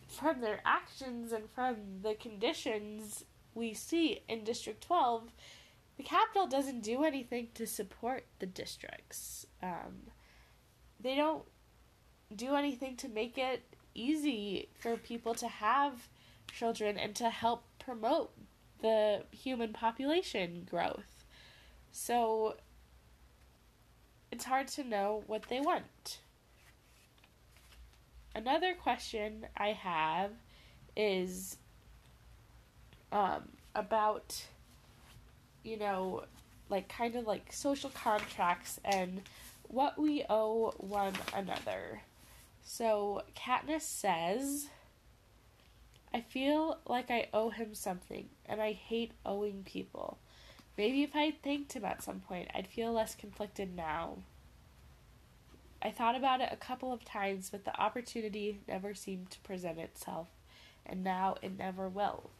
From 0.09 0.41
their 0.41 0.61
actions 0.67 1.31
and 1.33 1.49
from 1.55 1.77
the 2.03 2.15
conditions 2.15 3.25
we 3.55 3.75
see 3.75 4.23
in 4.29 4.45
District 4.45 4.83
12, 4.83 5.33
the 5.97 6.03
Capitol 6.03 6.47
doesn't 6.47 6.83
do 6.83 7.05
anything 7.05 7.49
to 7.55 7.67
support 7.67 8.25
the 8.39 8.47
districts. 8.47 9.47
Um, 9.63 10.11
they 11.01 11.15
don't 11.15 11.45
do 12.35 12.55
anything 12.55 12.97
to 12.97 13.09
make 13.09 13.37
it 13.37 13.63
easy 13.95 14.69
for 14.79 14.97
people 14.97 15.35
to 15.35 15.49
have 15.49 16.09
children 16.51 16.99
and 16.99 17.15
to 17.17 17.29
help 17.29 17.65
promote 17.79 18.33
the 18.81 19.23
human 19.31 19.73
population 19.73 20.67
growth. 20.69 21.25
So 21.93 22.57
it's 24.31 24.45
hard 24.45 24.69
to 24.69 24.85
know 24.85 25.25
what 25.27 25.45
they 25.49 25.61
want. 25.61 26.21
Another 28.35 28.75
question 28.75 29.47
I 29.57 29.69
have 29.69 30.31
is 30.97 31.59
um, 33.13 33.43
about 33.75 34.43
you 35.63 35.79
know, 35.79 36.25
like 36.69 36.89
kind 36.89 37.15
of 37.17 37.27
like 37.27 37.53
social 37.53 37.91
contracts 37.91 38.81
and 38.85 39.23
what 39.69 39.99
we 39.99 40.25
owe 40.29 40.73
one 40.79 41.15
another. 41.35 42.03
So 42.65 43.23
Katniss 43.37 43.83
says, 43.83 44.69
I 46.15 46.21
feel 46.21 46.79
like 46.87 47.11
I 47.11 47.29
owe 47.33 47.51
him 47.51 47.75
something, 47.75 48.29
and 48.47 48.61
I 48.61 48.73
hate 48.73 49.13
owing 49.25 49.63
people. 49.65 50.19
Maybe 50.77 51.03
if 51.03 51.11
I 51.15 51.33
thanked 51.43 51.73
him 51.73 51.85
at 51.85 52.03
some 52.03 52.21
point, 52.21 52.49
I'd 52.55 52.67
feel 52.67 52.93
less 52.93 53.15
conflicted 53.15 53.75
now. 53.75 54.19
I 55.83 55.91
thought 55.91 56.15
about 56.15 56.41
it 56.41 56.51
a 56.53 56.57
couple 56.57 56.93
of 56.93 57.05
times, 57.05 57.51
but 57.51 57.65
the 57.65 57.79
opportunity 57.81 58.61
never 58.69 58.95
seemed 58.95 59.31
to 59.31 59.41
present 59.41 59.79
itself, 59.79 60.29
and 60.87 61.03
now 61.03 61.37
it 61.43 61.59
never 61.59 61.89
will. 61.89 62.31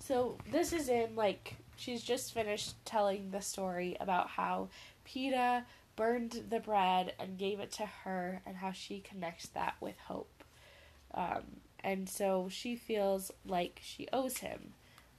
So, 0.00 0.38
this 0.50 0.72
is 0.72 0.88
in 0.88 1.14
like 1.14 1.56
she's 1.76 2.02
just 2.02 2.34
finished 2.34 2.74
telling 2.84 3.30
the 3.30 3.40
story 3.40 3.96
about 4.00 4.28
how 4.28 4.68
Peeta 5.06 5.64
burned 5.96 6.44
the 6.48 6.60
bread 6.60 7.14
and 7.18 7.38
gave 7.38 7.60
it 7.60 7.70
to 7.72 7.86
her, 7.86 8.40
and 8.46 8.56
how 8.56 8.72
she 8.72 9.00
connects 9.00 9.48
that 9.48 9.74
with 9.80 9.98
hope. 10.06 10.42
Um, 11.12 11.60
and 11.82 12.08
so 12.08 12.48
she 12.50 12.76
feels 12.76 13.30
like 13.44 13.80
she 13.82 14.08
owes 14.12 14.38
him. 14.38 14.72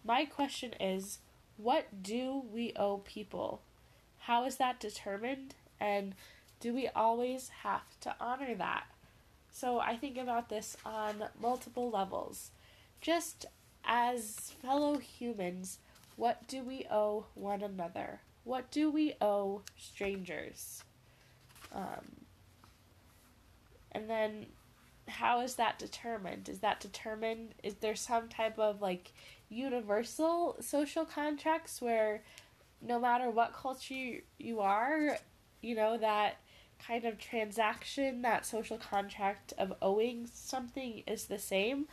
My 0.04 0.26
question 0.26 0.74
is 0.80 1.20
what 1.58 2.02
do 2.02 2.44
we 2.52 2.74
owe 2.76 2.98
people? 2.98 3.62
How 4.20 4.46
is 4.46 4.58
that 4.58 4.80
determined? 4.80 5.54
And 5.80 6.16
do 6.60 6.74
we 6.74 6.88
always 6.90 7.50
have 7.64 8.00
to 8.02 8.16
honor 8.20 8.56
that? 8.56 8.86
So 9.52 9.80
I 9.80 9.98
think 9.98 10.18
about 10.18 10.50
this 10.50 10.78
on 10.86 11.26
multiple 11.40 11.90
levels. 11.90 12.52
Just 13.02 13.46
as 13.86 14.54
fellow 14.62 14.98
humans, 14.98 15.80
what 16.16 16.48
do 16.48 16.64
we 16.64 16.86
owe 16.92 17.26
one 17.34 17.62
another? 17.62 18.22
What 18.44 18.72
do 18.72 18.90
we 18.90 19.14
owe 19.22 19.62
strangers? 19.78 20.84
Um, 21.74 22.26
and 23.92 24.10
then 24.10 24.48
how 25.08 25.42
is 25.42 25.56
that 25.56 25.80
determined? 25.80 26.50
Is 26.50 26.60
that 26.60 26.80
determined? 26.80 27.56
Is 27.64 27.76
there 27.76 27.96
some 27.96 28.28
type 28.30 28.58
of 28.58 28.82
like 28.82 29.14
universal 29.50 30.58
social 30.60 31.06
contracts 31.06 31.82
where 31.82 32.24
no 32.82 33.00
matter 33.00 33.30
what 33.30 33.54
culture 33.54 34.22
you 34.40 34.60
are, 34.60 35.18
you 35.62 35.76
know, 35.76 35.98
that 35.98 36.38
kind 36.80 37.06
of 37.06 37.20
transaction, 37.20 38.22
that 38.24 38.46
social 38.46 38.78
contract 38.78 39.54
of 39.58 39.74
owing 39.82 40.28
something 40.34 41.04
is 41.06 41.26
the 41.26 41.40
same? 41.40 41.88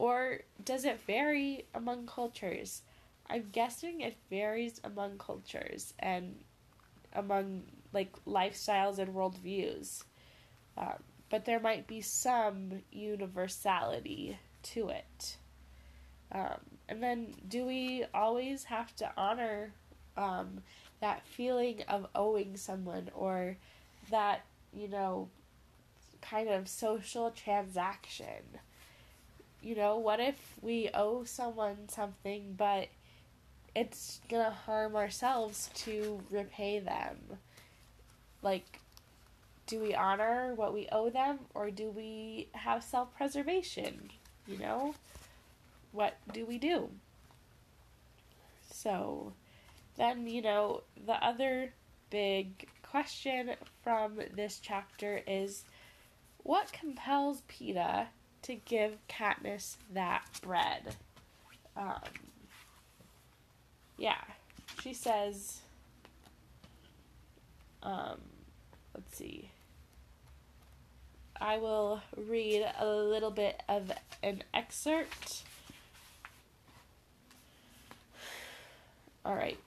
Or 0.00 0.40
does 0.64 0.84
it 0.86 0.98
vary 1.06 1.66
among 1.74 2.06
cultures? 2.06 2.82
I'm 3.28 3.50
guessing 3.52 4.00
it 4.00 4.16
varies 4.30 4.80
among 4.82 5.18
cultures 5.18 5.92
and 5.98 6.36
among 7.12 7.64
like 7.92 8.12
lifestyles 8.24 8.98
and 8.98 9.14
worldviews. 9.14 10.04
Um, 10.78 11.02
but 11.28 11.44
there 11.44 11.60
might 11.60 11.86
be 11.86 12.00
some 12.00 12.82
universality 12.90 14.38
to 14.62 14.88
it. 14.88 15.36
Um, 16.32 16.60
and 16.88 17.02
then, 17.02 17.34
do 17.46 17.66
we 17.66 18.06
always 18.14 18.64
have 18.64 18.96
to 18.96 19.10
honor 19.16 19.74
um, 20.16 20.62
that 21.00 21.26
feeling 21.26 21.82
of 21.88 22.06
owing 22.14 22.56
someone 22.56 23.10
or 23.14 23.58
that 24.10 24.44
you 24.72 24.88
know, 24.88 25.28
kind 26.20 26.48
of 26.48 26.68
social 26.68 27.30
transaction. 27.30 28.60
You 29.62 29.74
know, 29.74 29.96
what 29.96 30.20
if 30.20 30.36
we 30.62 30.90
owe 30.94 31.24
someone 31.24 31.88
something, 31.88 32.54
but 32.56 32.88
it's 33.74 34.20
gonna 34.28 34.50
harm 34.50 34.96
ourselves 34.96 35.70
to 35.76 36.22
repay 36.30 36.78
them? 36.78 37.16
Like, 38.42 38.80
do 39.66 39.78
we 39.80 39.94
honor 39.94 40.54
what 40.54 40.72
we 40.72 40.88
owe 40.90 41.10
them, 41.10 41.40
or 41.54 41.70
do 41.70 41.90
we 41.90 42.48
have 42.52 42.82
self 42.82 43.14
preservation? 43.14 44.10
You 44.46 44.58
know? 44.58 44.94
What 45.92 46.16
do 46.32 46.46
we 46.46 46.58
do? 46.58 46.90
So, 48.70 49.32
then, 49.96 50.26
you 50.26 50.40
know, 50.40 50.82
the 51.06 51.22
other 51.24 51.74
big 52.08 52.66
question 52.82 53.52
from 53.82 54.20
this 54.34 54.58
chapter 54.62 55.20
is 55.26 55.64
what 56.42 56.72
compels 56.72 57.42
Peeta 57.42 58.06
to 58.42 58.54
give 58.54 58.96
Katniss 59.08 59.76
that 59.92 60.24
bread? 60.42 60.96
Um, 61.76 62.00
yeah, 63.98 64.20
she 64.82 64.94
says, 64.94 65.60
um, 67.82 68.20
let's 68.94 69.16
see. 69.16 69.50
I 71.40 71.56
will 71.56 72.02
read 72.16 72.66
a 72.78 72.86
little 72.86 73.30
bit 73.30 73.62
of 73.68 73.90
an 74.22 74.42
excerpt. 74.52 75.44
All 79.24 79.34
right. 79.34 79.58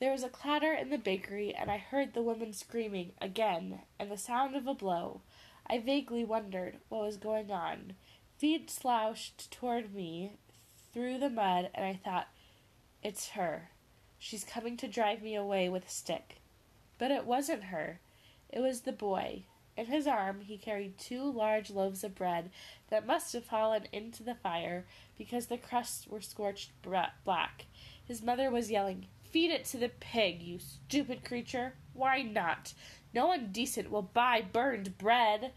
There 0.00 0.10
was 0.10 0.24
a 0.24 0.28
clatter 0.28 0.72
in 0.72 0.90
the 0.90 0.98
bakery, 0.98 1.54
and 1.54 1.70
I 1.70 1.76
heard 1.78 2.12
the 2.12 2.22
woman 2.22 2.52
screaming 2.52 3.12
again, 3.20 3.80
and 4.00 4.10
the 4.10 4.18
sound 4.18 4.56
of 4.56 4.66
a 4.66 4.74
blow. 4.74 5.20
I 5.66 5.78
vaguely 5.78 6.24
wondered 6.24 6.78
what 6.88 7.02
was 7.02 7.16
going 7.16 7.50
on. 7.50 7.94
Feet 8.38 8.70
slouched 8.70 9.50
toward 9.50 9.94
me 9.94 10.32
through 10.92 11.18
the 11.18 11.30
mud, 11.30 11.70
and 11.74 11.84
I 11.84 11.94
thought, 11.94 12.28
It's 13.02 13.30
her. 13.30 13.70
She's 14.18 14.44
coming 14.44 14.76
to 14.78 14.88
drive 14.88 15.22
me 15.22 15.34
away 15.34 15.68
with 15.68 15.86
a 15.86 15.90
stick. 15.90 16.40
But 16.98 17.10
it 17.10 17.24
wasn't 17.24 17.64
her. 17.64 18.00
It 18.48 18.60
was 18.60 18.82
the 18.82 18.92
boy. 18.92 19.44
In 19.76 19.86
his 19.86 20.06
arm 20.06 20.42
he 20.42 20.58
carried 20.58 20.98
two 20.98 21.30
large 21.30 21.70
loaves 21.70 22.04
of 22.04 22.14
bread 22.14 22.50
that 22.90 23.06
must 23.06 23.32
have 23.32 23.44
fallen 23.44 23.86
into 23.90 24.22
the 24.22 24.34
fire 24.34 24.84
because 25.16 25.46
the 25.46 25.56
crusts 25.56 26.06
were 26.06 26.20
scorched 26.20 26.70
black. 26.82 27.66
His 28.04 28.22
mother 28.22 28.50
was 28.50 28.70
yelling, 28.70 29.06
Feed 29.30 29.50
it 29.50 29.64
to 29.66 29.78
the 29.78 29.88
pig, 29.88 30.42
you 30.42 30.58
stupid 30.58 31.24
creature. 31.24 31.72
Why 31.94 32.20
not? 32.20 32.74
No 33.14 33.26
one 33.26 33.52
decent 33.52 33.90
will 33.90 34.02
buy 34.02 34.42
burned 34.42 34.96
bread. 34.98 35.52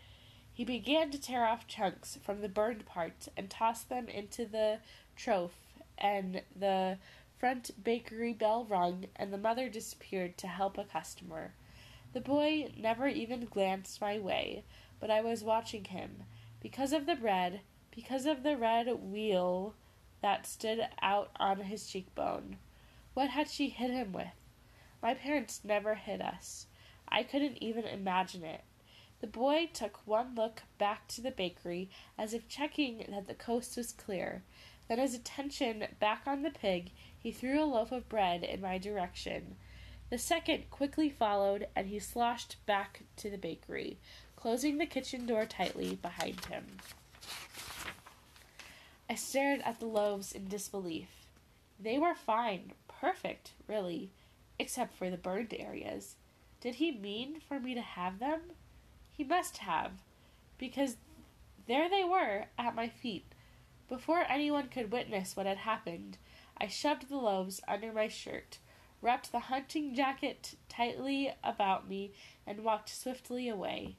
He 0.53 0.65
began 0.65 1.11
to 1.11 1.19
tear 1.19 1.45
off 1.45 1.67
chunks 1.67 2.17
from 2.23 2.41
the 2.41 2.49
burned 2.49 2.85
parts 2.85 3.29
and 3.35 3.49
toss 3.49 3.83
them 3.83 4.07
into 4.07 4.45
the 4.45 4.79
trough, 5.15 5.73
and 5.97 6.41
the 6.55 6.97
front 7.37 7.71
bakery 7.83 8.33
bell 8.33 8.65
rung, 8.65 9.05
and 9.15 9.31
the 9.31 9.37
mother 9.37 9.69
disappeared 9.69 10.37
to 10.37 10.47
help 10.47 10.77
a 10.77 10.83
customer. 10.83 11.53
The 12.13 12.21
boy 12.21 12.71
never 12.77 13.07
even 13.07 13.45
glanced 13.45 13.99
my 13.99 14.17
way, 14.19 14.63
but 14.99 15.11
I 15.11 15.21
was 15.21 15.43
watching 15.43 15.85
him. 15.85 16.23
Because 16.61 16.93
of 16.93 17.05
the 17.05 17.15
bread, 17.15 17.61
because 17.91 18.25
of 18.25 18.43
the 18.43 18.57
red 18.57 18.87
wheel 19.01 19.75
that 20.21 20.47
stood 20.47 20.87
out 21.01 21.29
on 21.37 21.59
his 21.59 21.87
cheekbone. 21.87 22.57
What 23.13 23.29
had 23.29 23.49
she 23.49 23.69
hit 23.69 23.91
him 23.91 24.11
with? 24.11 24.27
My 25.01 25.13
parents 25.13 25.61
never 25.63 25.95
hit 25.95 26.21
us. 26.21 26.67
I 27.07 27.23
couldn't 27.23 27.61
even 27.61 27.85
imagine 27.85 28.43
it. 28.43 28.63
The 29.21 29.27
boy 29.27 29.69
took 29.73 30.05
one 30.05 30.35
look 30.35 30.63
back 30.77 31.07
to 31.09 31.21
the 31.21 31.31
bakery 31.31 31.89
as 32.17 32.33
if 32.33 32.47
checking 32.47 33.05
that 33.09 33.27
the 33.27 33.33
coast 33.33 33.77
was 33.77 33.91
clear. 33.91 34.43
Then, 34.87 34.99
his 34.99 35.15
attention 35.15 35.87
back 35.99 36.23
on 36.27 36.43
the 36.43 36.51
pig, 36.51 36.91
he 37.17 37.31
threw 37.31 37.63
a 37.63 37.65
loaf 37.65 37.91
of 37.91 38.07
bread 38.07 38.43
in 38.43 38.61
my 38.61 38.77
direction. 38.77 39.55
The 40.11 40.17
second 40.19 40.69
quickly 40.69 41.09
followed, 41.09 41.67
and 41.75 41.87
he 41.87 41.97
sloshed 41.97 42.63
back 42.67 43.03
to 43.17 43.29
the 43.29 43.37
bakery, 43.37 43.97
closing 44.35 44.77
the 44.77 44.85
kitchen 44.85 45.25
door 45.25 45.45
tightly 45.45 45.95
behind 45.95 46.45
him. 46.45 46.77
I 49.09 49.15
stared 49.15 49.61
at 49.63 49.79
the 49.79 49.87
loaves 49.87 50.31
in 50.31 50.47
disbelief. 50.47 51.09
They 51.79 51.97
were 51.97 52.13
fine, 52.13 52.73
perfect, 52.87 53.53
really, 53.67 54.11
except 54.59 54.93
for 54.93 55.09
the 55.09 55.17
burned 55.17 55.55
areas. 55.57 56.15
Did 56.65 56.75
he 56.75 56.89
mean 56.89 57.41
for 57.47 57.59
me 57.59 57.75
to 57.75 57.81
have 57.81 58.17
them? 58.17 58.41
He 59.11 59.23
must 59.23 59.57
have, 59.59 59.91
because 60.57 60.97
there 61.67 61.87
they 61.87 62.03
were 62.03 62.45
at 62.57 62.73
my 62.73 62.87
feet. 62.89 63.27
Before 63.87 64.25
anyone 64.27 64.69
could 64.69 64.91
witness 64.91 65.35
what 65.35 65.45
had 65.45 65.59
happened, 65.59 66.17
I 66.57 66.65
shoved 66.65 67.07
the 67.07 67.17
loaves 67.17 67.61
under 67.67 67.93
my 67.93 68.07
shirt, 68.07 68.57
wrapped 68.99 69.31
the 69.31 69.41
hunting 69.41 69.93
jacket 69.93 70.55
tightly 70.67 71.31
about 71.43 71.87
me, 71.87 72.13
and 72.47 72.63
walked 72.63 72.89
swiftly 72.89 73.47
away. 73.47 73.97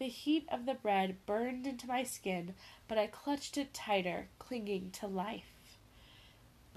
The 0.00 0.08
heat 0.08 0.48
of 0.48 0.66
the 0.66 0.74
bread 0.74 1.24
burned 1.24 1.68
into 1.68 1.86
my 1.86 2.02
skin, 2.02 2.56
but 2.88 2.98
I 2.98 3.06
clutched 3.06 3.56
it 3.56 3.72
tighter, 3.72 4.26
clinging 4.40 4.90
to 4.90 5.06
life. 5.06 5.57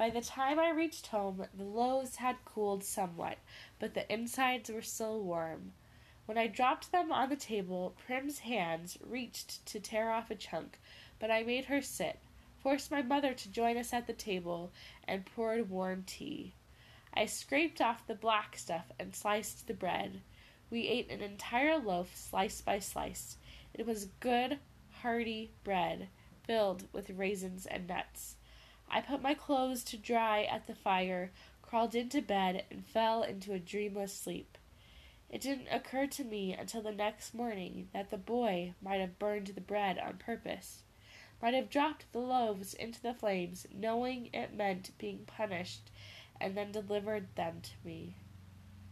By 0.02 0.10
the 0.10 0.20
time 0.20 0.58
I 0.58 0.72
reached 0.72 1.06
home, 1.06 1.46
the 1.54 1.64
loaves 1.64 2.16
had 2.16 2.44
cooled 2.44 2.84
somewhat, 2.84 3.38
but 3.78 3.94
the 3.94 4.12
insides 4.12 4.72
were 4.72 4.82
still 4.82 5.22
warm. 5.22 5.74
When 6.26 6.40
I 6.40 6.48
dropped 6.48 6.92
them 6.92 7.12
on 7.12 7.30
the 7.30 7.36
table, 7.36 7.94
Prim's 8.04 8.40
hands 8.40 8.98
reached 9.08 9.64
to 9.68 9.80
tear 9.80 10.10
off 10.10 10.32
a 10.32 10.36
chunk, 10.36 10.80
but 11.20 11.30
I 11.30 11.44
made 11.44 11.66
her 11.66 11.84
sit, 11.84 12.18
forced 12.64 12.90
my 12.90 13.04
mother 13.04 13.36
to 13.36 13.52
join 13.52 13.78
us 13.78 13.94
at 13.94 14.08
the 14.08 14.14
table, 14.14 14.72
and 15.08 15.24
poured 15.24 15.70
warm 15.70 16.04
tea. 16.08 16.56
I 17.14 17.28
scraped 17.28 17.80
off 17.80 18.08
the 18.08 18.16
black 18.16 18.58
stuff 18.58 18.92
and 18.98 19.16
sliced 19.16 19.68
the 19.68 19.76
bread. 19.76 20.22
We 20.72 20.88
ate 20.88 21.12
an 21.12 21.22
entire 21.22 21.78
loaf 21.78 22.16
slice 22.16 22.60
by 22.60 22.80
slice. 22.80 23.38
It 23.76 23.86
was 23.86 24.06
good, 24.20 24.58
hearty 25.04 25.52
bread, 25.64 26.08
filled 26.48 26.86
with 26.92 27.12
raisins 27.12 27.68
and 27.68 27.88
nuts. 27.88 28.38
I 28.94 29.00
put 29.00 29.22
my 29.22 29.34
clothes 29.34 29.86
to 29.86 29.98
dry 29.98 30.44
at 30.44 30.68
the 30.68 30.76
fire, 30.76 31.32
crawled 31.62 31.96
into 31.96 32.22
bed, 32.22 32.66
and 32.70 32.86
fell 32.86 33.24
into 33.24 33.54
a 33.54 33.60
dreamless 33.60 34.14
sleep. 34.14 34.58
It 35.30 35.40
didn't 35.40 35.70
occur 35.70 36.08
to 36.08 36.26
me 36.26 36.52
until 36.54 36.82
the 36.82 36.92
next 36.92 37.34
morning 37.34 37.88
that 37.94 38.10
the 38.10 38.18
boy 38.18 38.74
might 38.82 39.00
have 39.00 39.18
burned 39.18 39.48
the 39.48 39.62
bread 39.62 39.98
on 39.98 40.18
purpose, 40.18 40.84
might 41.42 41.54
have 41.54 41.70
dropped 41.70 42.12
the 42.12 42.20
loaves 42.20 42.74
into 42.74 43.02
the 43.02 43.14
flames, 43.14 43.66
knowing 43.74 44.30
it 44.34 44.54
meant 44.54 44.92
being 44.98 45.20
punished, 45.26 45.90
and 46.42 46.58
then 46.58 46.74
delivered 46.74 47.34
them 47.36 47.62
to 47.62 47.72
me. 47.86 48.18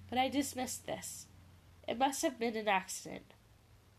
But 0.10 0.18
I 0.18 0.30
dismissed 0.30 0.86
this. 0.86 1.26
It 1.90 1.98
must 1.98 2.22
have 2.22 2.40
been 2.40 2.56
an 2.56 2.70
accident. 2.70 3.34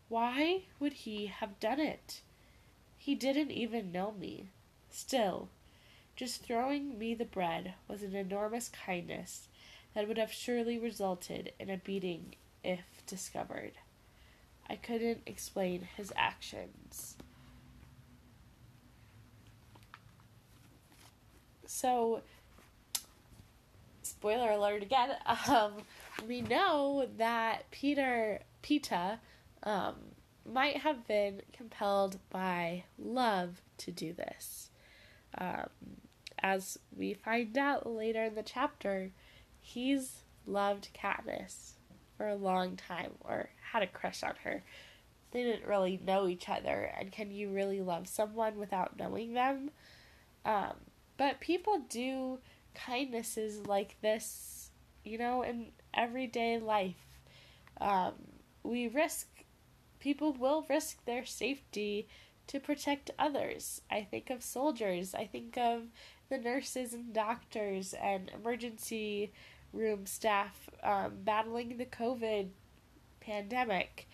Why 0.09 0.63
would 0.79 0.93
he 0.93 1.27
have 1.27 1.59
done 1.59 1.79
it? 1.79 2.21
He 2.97 3.13
didn't 3.13 3.51
even 3.51 3.91
know 3.91 4.11
me. 4.11 4.49
Still, 4.89 5.49
just 6.21 6.43
throwing 6.43 6.99
me 6.99 7.15
the 7.15 7.25
bread 7.25 7.73
was 7.87 8.03
an 8.03 8.15
enormous 8.15 8.69
kindness 8.69 9.47
that 9.95 10.07
would 10.07 10.19
have 10.19 10.31
surely 10.31 10.77
resulted 10.77 11.51
in 11.59 11.67
a 11.67 11.77
beating 11.77 12.35
if 12.63 13.03
discovered. 13.07 13.71
I 14.69 14.75
couldn't 14.75 15.21
explain 15.25 15.87
his 15.97 16.13
actions. 16.15 17.17
So, 21.65 22.21
spoiler 24.03 24.51
alert 24.51 24.83
again, 24.83 25.15
um, 25.47 25.73
we 26.27 26.41
know 26.41 27.07
that 27.17 27.63
Peter, 27.71 28.41
Peeta, 28.61 29.17
um, 29.63 29.95
might 30.45 30.77
have 30.77 31.07
been 31.07 31.41
compelled 31.51 32.19
by 32.29 32.83
love 32.99 33.63
to 33.79 33.89
do 33.89 34.13
this. 34.13 34.69
Um, 35.35 35.69
as 36.41 36.77
we 36.95 37.13
find 37.13 37.57
out 37.57 37.85
later 37.85 38.23
in 38.23 38.35
the 38.35 38.43
chapter, 38.43 39.11
he's 39.59 40.23
loved 40.45 40.89
Katniss 40.93 41.73
for 42.17 42.27
a 42.27 42.35
long 42.35 42.75
time 42.75 43.11
or 43.21 43.49
had 43.71 43.83
a 43.83 43.87
crush 43.87 44.23
on 44.23 44.33
her. 44.43 44.63
They 45.31 45.43
didn't 45.43 45.67
really 45.67 45.99
know 46.05 46.27
each 46.27 46.49
other, 46.49 46.91
and 46.99 47.11
can 47.11 47.31
you 47.31 47.49
really 47.49 47.79
love 47.81 48.07
someone 48.07 48.57
without 48.57 48.99
knowing 48.99 49.33
them? 49.33 49.71
Um, 50.43 50.73
but 51.17 51.39
people 51.39 51.79
do 51.89 52.39
kindnesses 52.73 53.65
like 53.65 53.95
this, 54.01 54.71
you 55.05 55.17
know, 55.17 55.41
in 55.41 55.67
everyday 55.93 56.59
life. 56.59 57.07
Um, 57.79 58.13
we 58.63 58.87
risk, 58.87 59.27
people 59.99 60.33
will 60.33 60.65
risk 60.69 61.05
their 61.05 61.25
safety 61.25 62.07
to 62.47 62.59
protect 62.59 63.11
others. 63.17 63.81
I 63.89 64.01
think 64.01 64.29
of 64.29 64.43
soldiers, 64.43 65.15
I 65.15 65.25
think 65.25 65.57
of 65.57 65.83
the 66.31 66.37
nurses 66.37 66.93
and 66.93 67.13
doctors 67.13 67.93
and 68.01 68.31
emergency 68.33 69.33
room 69.73 70.05
staff 70.05 70.69
um, 70.81 71.11
battling 71.25 71.77
the 71.77 71.85
COVID 71.85 72.47
pandemic. 73.19 74.07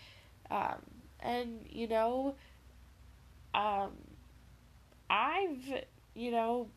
Um, 0.49 0.81
and, 1.19 1.59
you 1.69 1.87
know, 1.87 2.35
um, 3.53 3.91
I've, 5.09 5.83
you 6.15 6.31
know, 6.31 6.69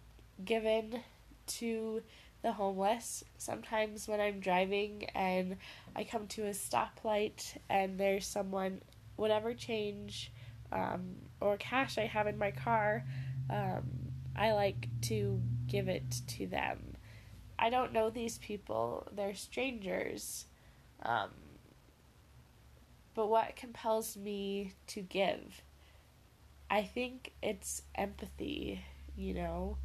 given 0.45 1.01
to 1.47 2.03
the 2.43 2.53
homeless 2.53 3.25
sometimes 3.39 4.07
when 4.07 4.21
I'm 4.21 4.41
driving 4.41 5.05
and 5.15 5.57
I 5.97 6.05
come 6.05 6.27
to 6.29 6.47
a 6.47 6.51
stoplight 6.51 7.57
and 7.71 7.99
there's 7.99 8.27
someone, 8.27 8.83
whatever 9.17 9.55
change 9.55 10.33
um, 10.71 11.17
or 11.41 11.57
cash 11.57 11.97
I 11.97 12.07
have 12.07 12.27
in 12.27 12.37
my 12.37 12.51
car, 12.51 13.05
um, 13.49 14.10
I 14.37 14.53
like 14.53 14.89
to 15.03 15.41
give 15.67 15.89
it 15.89 16.23
to 16.29 16.47
them. 16.47 16.97
I 17.59 17.71
don't 17.71 17.93
know 17.93 18.11
these 18.11 18.39
people, 18.39 19.07
they're 19.13 19.35
strangers. 19.35 20.47
Um, 21.03 21.31
but 23.15 23.29
what 23.29 23.57
compels 23.57 24.17
me 24.17 24.73
to 24.89 25.01
give? 25.03 25.63
I 26.71 26.83
think 26.85 27.33
it's 27.43 27.83
empathy, 27.95 28.83
you 29.17 29.35
know, 29.35 29.77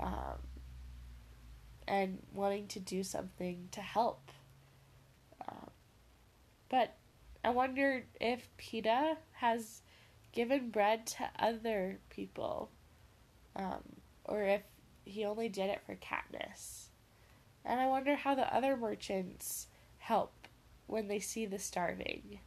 um, 0.00 0.38
and 1.86 2.18
wanting 2.34 2.66
to 2.68 2.80
do 2.80 3.02
something 3.02 3.68
to 3.70 3.80
help. 3.80 4.30
Um, 5.48 5.70
but 6.68 6.96
I 7.44 7.50
wonder 7.50 8.04
if 8.20 8.48
Peeta 8.58 9.16
has 9.34 9.82
given 10.32 10.70
bread 10.70 11.06
to 11.06 11.30
other 11.38 12.00
people, 12.10 12.70
um, 13.56 13.82
or 14.24 14.42
if 14.42 14.62
he 15.04 15.24
only 15.24 15.48
did 15.48 15.70
it 15.70 15.82
for 15.84 15.96
Katniss. 15.96 16.86
And 17.64 17.80
I 17.80 17.86
wonder 17.86 18.14
how 18.14 18.34
the 18.34 18.54
other 18.54 18.76
merchants 18.76 19.66
help 19.98 20.46
when 20.86 21.08
they 21.08 21.18
see 21.18 21.46
the 21.46 21.58
starving. 21.58 22.38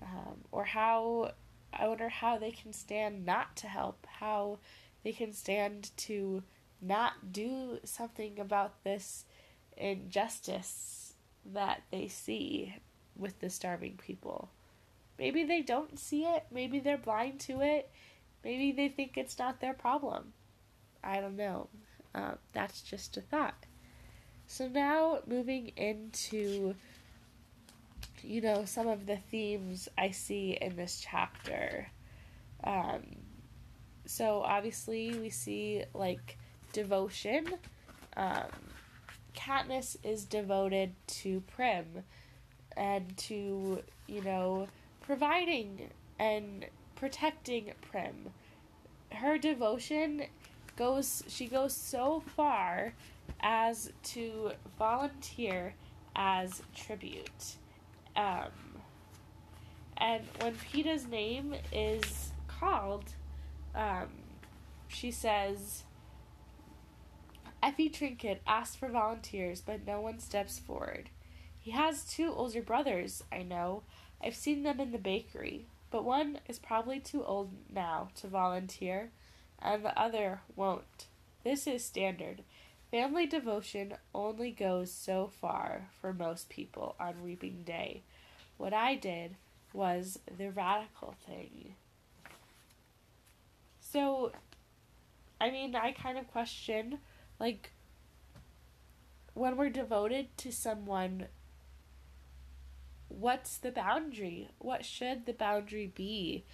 Um, 0.00 0.38
or 0.50 0.64
how, 0.64 1.32
I 1.72 1.86
wonder 1.86 2.08
how 2.08 2.38
they 2.38 2.50
can 2.50 2.72
stand 2.72 3.24
not 3.24 3.54
to 3.56 3.68
help, 3.68 4.06
how 4.18 4.58
they 5.04 5.12
can 5.12 5.32
stand 5.32 5.90
to 5.98 6.42
not 6.80 7.32
do 7.32 7.78
something 7.84 8.40
about 8.40 8.82
this 8.82 9.24
injustice 9.76 11.14
that 11.52 11.82
they 11.90 12.08
see 12.08 12.74
with 13.16 13.38
the 13.40 13.50
starving 13.50 13.96
people. 13.96 14.50
Maybe 15.18 15.44
they 15.44 15.62
don't 15.62 15.98
see 15.98 16.24
it, 16.24 16.46
maybe 16.50 16.80
they're 16.80 16.98
blind 16.98 17.38
to 17.40 17.60
it, 17.60 17.90
maybe 18.44 18.72
they 18.72 18.88
think 18.88 19.16
it's 19.16 19.38
not 19.38 19.60
their 19.60 19.74
problem. 19.74 20.32
I 21.02 21.20
don't 21.20 21.36
know. 21.36 21.68
Uh, 22.14 22.32
that's 22.52 22.82
just 22.82 23.16
a 23.16 23.20
thought. 23.20 23.66
So 24.46 24.68
now 24.68 25.20
moving 25.26 25.72
into 25.76 26.74
you 28.22 28.40
know 28.40 28.64
some 28.64 28.86
of 28.86 29.06
the 29.06 29.16
themes 29.16 29.88
I 29.98 30.10
see 30.10 30.58
in 30.60 30.76
this 30.76 31.04
chapter. 31.04 31.88
Um, 32.64 33.02
so 34.06 34.42
obviously 34.42 35.16
we 35.18 35.30
see 35.30 35.84
like 35.94 36.38
devotion. 36.72 37.46
Um, 38.16 38.50
Katniss 39.34 39.96
is 40.04 40.24
devoted 40.24 40.94
to 41.06 41.40
Prim 41.40 42.02
and 42.76 43.16
to 43.16 43.82
you 44.06 44.22
know 44.22 44.68
providing 45.00 45.90
and 46.18 46.66
protecting 47.02 47.72
Prim. 47.80 48.30
Her 49.10 49.36
devotion 49.36 50.22
goes 50.76 51.24
she 51.26 51.48
goes 51.48 51.74
so 51.74 52.22
far 52.36 52.94
as 53.40 53.90
to 54.04 54.52
volunteer 54.78 55.74
as 56.14 56.62
tribute. 56.76 57.56
Um, 58.14 58.52
and 59.96 60.22
when 60.38 60.54
Peeta's 60.54 61.08
name 61.08 61.56
is 61.72 62.30
called, 62.46 63.06
um, 63.74 64.06
she 64.86 65.10
says, 65.10 65.82
Effie 67.60 67.88
Trinket 67.88 68.42
asks 68.46 68.76
for 68.76 68.88
volunteers, 68.88 69.60
but 69.60 69.84
no 69.84 70.00
one 70.00 70.20
steps 70.20 70.60
forward. 70.60 71.10
He 71.58 71.72
has 71.72 72.04
two 72.04 72.32
older 72.32 72.62
brothers, 72.62 73.24
I 73.32 73.42
know. 73.42 73.82
I've 74.24 74.36
seen 74.36 74.62
them 74.62 74.78
in 74.78 74.92
the 74.92 74.98
bakery, 74.98 75.66
but 75.92 76.04
one 76.04 76.40
is 76.48 76.58
probably 76.58 76.98
too 76.98 77.22
old 77.22 77.50
now 77.72 78.08
to 78.16 78.26
volunteer, 78.26 79.10
and 79.60 79.84
the 79.84 79.96
other 79.96 80.40
won't. 80.56 81.06
This 81.44 81.66
is 81.66 81.84
standard. 81.84 82.42
Family 82.90 83.26
devotion 83.26 83.94
only 84.14 84.50
goes 84.50 84.90
so 84.90 85.30
far 85.40 85.90
for 86.00 86.12
most 86.12 86.48
people 86.48 86.96
on 86.98 87.22
reaping 87.22 87.62
day. 87.64 88.02
What 88.56 88.72
I 88.72 88.94
did 88.94 89.36
was 89.72 90.18
the 90.38 90.50
radical 90.50 91.14
thing. 91.26 91.74
So, 93.80 94.32
I 95.40 95.50
mean, 95.50 95.76
I 95.76 95.92
kind 95.92 96.16
of 96.16 96.30
question, 96.30 96.98
like, 97.38 97.72
when 99.34 99.56
we're 99.56 99.70
devoted 99.70 100.36
to 100.38 100.52
someone, 100.52 101.26
what's 103.18 103.58
the 103.58 103.70
boundary? 103.70 104.48
What 104.58 104.84
should 104.84 105.26
the 105.26 105.32
boundary 105.32 105.92
be? 105.94 106.44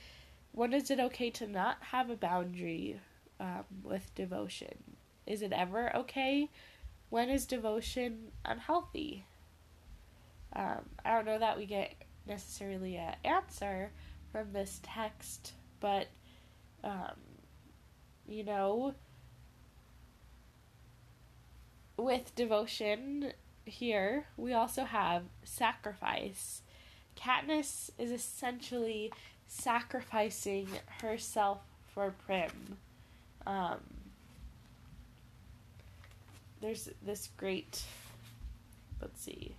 When 0.53 0.73
is 0.73 0.90
it 0.90 1.01
okay 1.01 1.31
to 1.31 1.47
not 1.47 1.79
have 1.92 2.11
a 2.11 2.16
boundary 2.16 3.01
um, 3.38 3.64
with 3.83 4.14
devotion? 4.14 4.97
Is 5.27 5.42
it 5.42 5.53
ever 5.53 5.94
okay? 5.94 6.51
When 7.11 7.29
is 7.29 7.47
devotion 7.47 8.33
unhealthy? 8.44 9.25
Um, 10.55 10.81
I 11.05 11.14
don't 11.14 11.27
know 11.27 11.38
that 11.38 11.59
we 11.59 11.66
get 11.66 11.94
necessarily 12.27 12.97
an 12.97 13.14
answer 13.25 13.92
from 14.33 14.53
this 14.53 14.81
text, 14.83 15.53
but, 15.81 16.09
um, 16.83 17.16
you 18.27 18.44
know, 18.44 18.94
with 21.97 22.35
devotion 22.35 23.33
here, 23.68 24.26
we 24.37 24.52
also 24.52 24.85
have 24.85 25.22
sacrifice. 25.44 26.62
Katniss 27.16 27.90
is 27.98 28.11
essentially 28.11 29.12
sacrificing 29.46 30.68
herself 31.02 31.61
for 31.94 32.14
Prim. 32.26 32.78
Um, 33.46 33.81
there's 36.61 36.88
this 37.02 37.28
great 37.37 37.83
let's 39.00 39.22
see 39.22 39.54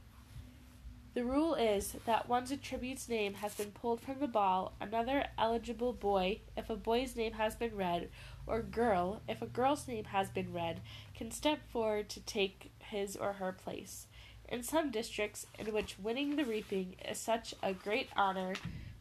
the 1.15 1.23
rule 1.25 1.55
is 1.55 1.95
that 2.05 2.29
once 2.29 2.51
a 2.51 2.57
tribute's 2.57 3.09
name 3.09 3.33
has 3.35 3.55
been 3.55 3.71
pulled 3.71 3.99
from 3.99 4.19
the 4.19 4.27
ball, 4.27 4.73
another 4.79 5.25
eligible 5.37 5.91
boy, 5.91 6.39
if 6.55 6.69
a 6.69 6.75
boy's 6.75 7.15
name 7.15 7.33
has 7.33 7.55
been 7.55 7.75
read, 7.75 8.09
or 8.45 8.61
girl, 8.61 9.21
if 9.27 9.41
a 9.41 9.47
girl's 9.47 9.87
name 9.87 10.05
has 10.05 10.29
been 10.29 10.53
read, 10.53 10.81
can 11.15 11.31
step 11.31 11.59
forward 11.71 12.09
to 12.09 12.19
take 12.21 12.71
his 12.89 13.15
or 13.15 13.33
her 13.33 13.51
place. 13.51 14.07
In 14.47 14.63
some 14.63 14.91
districts 14.91 15.45
in 15.57 15.73
which 15.73 15.99
winning 15.99 16.35
the 16.35 16.45
reaping 16.45 16.95
is 17.07 17.17
such 17.17 17.53
a 17.61 17.73
great 17.73 18.09
honor, 18.15 18.53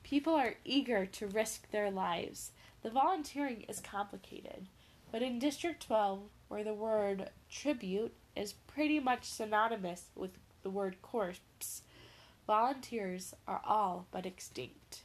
people 0.03 0.35
are 0.35 0.57
eager 0.65 1.07
to 1.07 1.27
risk 1.27 1.71
their 1.71 1.91
lives. 1.91 2.53
The 2.83 2.91
volunteering 2.91 3.65
is 3.69 3.81
complicated. 3.81 4.67
But 5.11 5.23
in 5.23 5.39
District 5.39 5.83
12, 5.83 6.21
where 6.49 6.65
the 6.65 6.75
word 6.75 7.31
tribute 7.51 8.15
is 8.37 8.53
pretty 8.53 9.01
much 9.01 9.25
synonymous 9.25 10.05
with 10.15 10.33
the 10.63 10.71
word 10.71 11.01
corpse, 11.03 11.83
volunteers 12.47 13.35
are 13.47 13.63
all 13.65 14.07
but 14.11 14.27
extinct. 14.27 15.03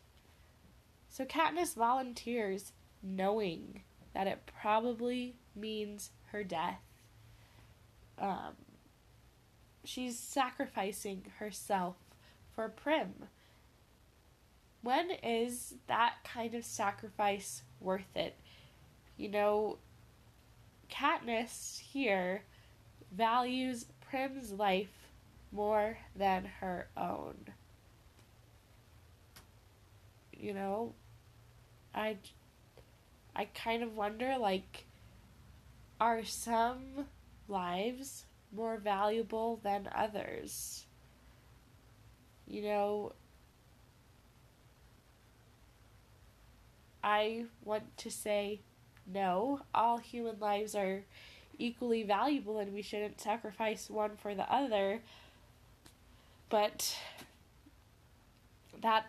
So 1.10 1.26
Katniss 1.26 1.76
volunteers 1.76 2.72
knowing 3.02 3.84
that 4.14 4.28
it 4.28 4.50
probably 4.62 5.36
means 5.56 6.12
her 6.32 6.44
death. 6.44 6.82
Um, 8.18 8.56
she's 9.84 10.18
sacrificing 10.18 11.24
herself 11.40 11.96
for 12.56 12.70
Prim. 12.70 13.14
When 14.82 15.12
is 15.12 15.76
that 15.88 16.16
kind 16.24 16.56
of 16.56 16.66
sacrifice 16.66 17.64
worth 17.80 18.16
it? 18.16 18.38
You 19.18 19.30
know, 19.30 19.78
Katniss 20.90 21.80
here 21.80 22.44
values 23.12 23.86
Prim's 24.02 24.52
life 24.52 25.10
more 25.52 25.98
than 26.16 26.46
her 26.60 26.88
own. 26.98 27.36
You 30.36 30.54
know, 30.54 30.94
I 31.96 32.18
I 33.36 33.46
kind 33.46 33.84
of 33.84 33.96
wonder 33.96 34.36
like 34.38 34.86
are 36.00 36.26
some 36.26 37.08
lives 37.48 38.26
more 38.56 38.78
valuable 38.78 39.60
than 39.64 39.90
others? 39.94 40.86
You 42.48 42.64
know, 42.64 43.14
I 47.04 47.46
want 47.64 47.98
to 47.98 48.12
say 48.12 48.62
no, 49.06 49.62
all 49.74 49.98
human 49.98 50.40
lives 50.40 50.76
are 50.76 51.04
equally 51.58 52.04
valuable 52.04 52.60
and 52.60 52.74
we 52.74 52.82
shouldn't 52.82 53.20
sacrifice 53.20 53.90
one 53.90 54.16
for 54.16 54.34
the 54.34 54.52
other. 54.52 55.02
But 56.50 56.98
that 58.82 59.06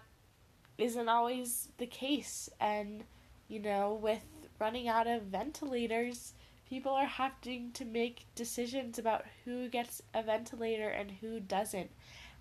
isn't 0.78 1.08
always 1.08 1.68
the 1.78 1.86
case. 1.86 2.48
And, 2.60 3.04
you 3.48 3.60
know, 3.60 3.98
with 4.00 4.22
running 4.58 4.88
out 4.88 5.06
of 5.06 5.22
ventilators, 5.22 6.32
people 6.74 6.92
are 6.92 7.06
having 7.06 7.70
to 7.70 7.84
make 7.84 8.26
decisions 8.34 8.98
about 8.98 9.24
who 9.44 9.68
gets 9.68 10.02
a 10.12 10.20
ventilator 10.20 10.88
and 10.88 11.08
who 11.08 11.38
doesn't. 11.38 11.88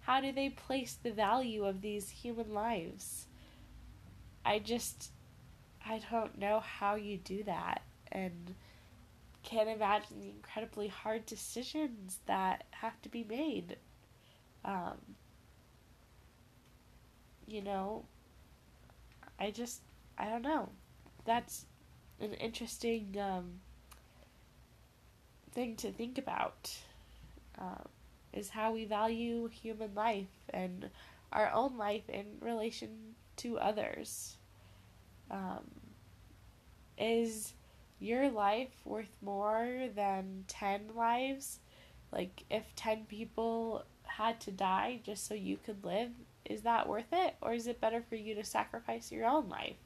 How 0.01 0.21
do 0.21 0.31
they 0.31 0.49
place 0.49 0.97
the 1.03 1.11
value 1.11 1.65
of 1.65 1.81
these 1.81 2.09
human 2.09 2.51
lives? 2.51 3.27
I 4.43 4.57
just, 4.57 5.11
I 5.85 6.01
don't 6.09 6.39
know 6.39 6.61
how 6.61 6.95
you 6.95 7.17
do 7.17 7.43
that. 7.43 7.83
And 8.11 8.55
can't 9.43 9.69
imagine 9.69 10.19
the 10.19 10.29
incredibly 10.29 10.87
hard 10.87 11.27
decisions 11.27 12.17
that 12.25 12.63
have 12.71 12.99
to 13.03 13.09
be 13.09 13.23
made. 13.23 13.77
Um, 14.65 14.97
you 17.45 17.61
know, 17.61 18.05
I 19.39 19.51
just, 19.51 19.81
I 20.17 20.25
don't 20.25 20.41
know. 20.41 20.69
That's 21.23 21.67
an 22.19 22.33
interesting 22.33 23.15
um, 23.19 23.59
thing 25.53 25.75
to 25.77 25.91
think 25.91 26.17
about. 26.17 26.75
Um, 27.57 27.87
is 28.33 28.49
how 28.49 28.71
we 28.71 28.85
value 28.85 29.47
human 29.47 29.93
life 29.93 30.49
and 30.49 30.89
our 31.31 31.51
own 31.53 31.77
life 31.77 32.09
in 32.09 32.25
relation 32.41 32.89
to 33.37 33.59
others. 33.59 34.37
Um, 35.29 35.69
is 36.97 37.53
your 37.99 38.29
life 38.29 38.71
worth 38.85 39.15
more 39.21 39.87
than 39.95 40.45
10 40.47 40.89
lives? 40.95 41.59
Like, 42.11 42.43
if 42.49 42.63
10 42.75 43.05
people 43.05 43.85
had 44.05 44.39
to 44.41 44.51
die 44.51 44.99
just 45.03 45.27
so 45.27 45.33
you 45.33 45.57
could 45.57 45.83
live, 45.83 46.11
is 46.45 46.61
that 46.61 46.87
worth 46.87 47.11
it? 47.11 47.35
Or 47.41 47.53
is 47.53 47.67
it 47.67 47.81
better 47.81 48.03
for 48.07 48.15
you 48.15 48.35
to 48.35 48.43
sacrifice 48.43 49.11
your 49.11 49.25
own 49.25 49.49
life? 49.49 49.77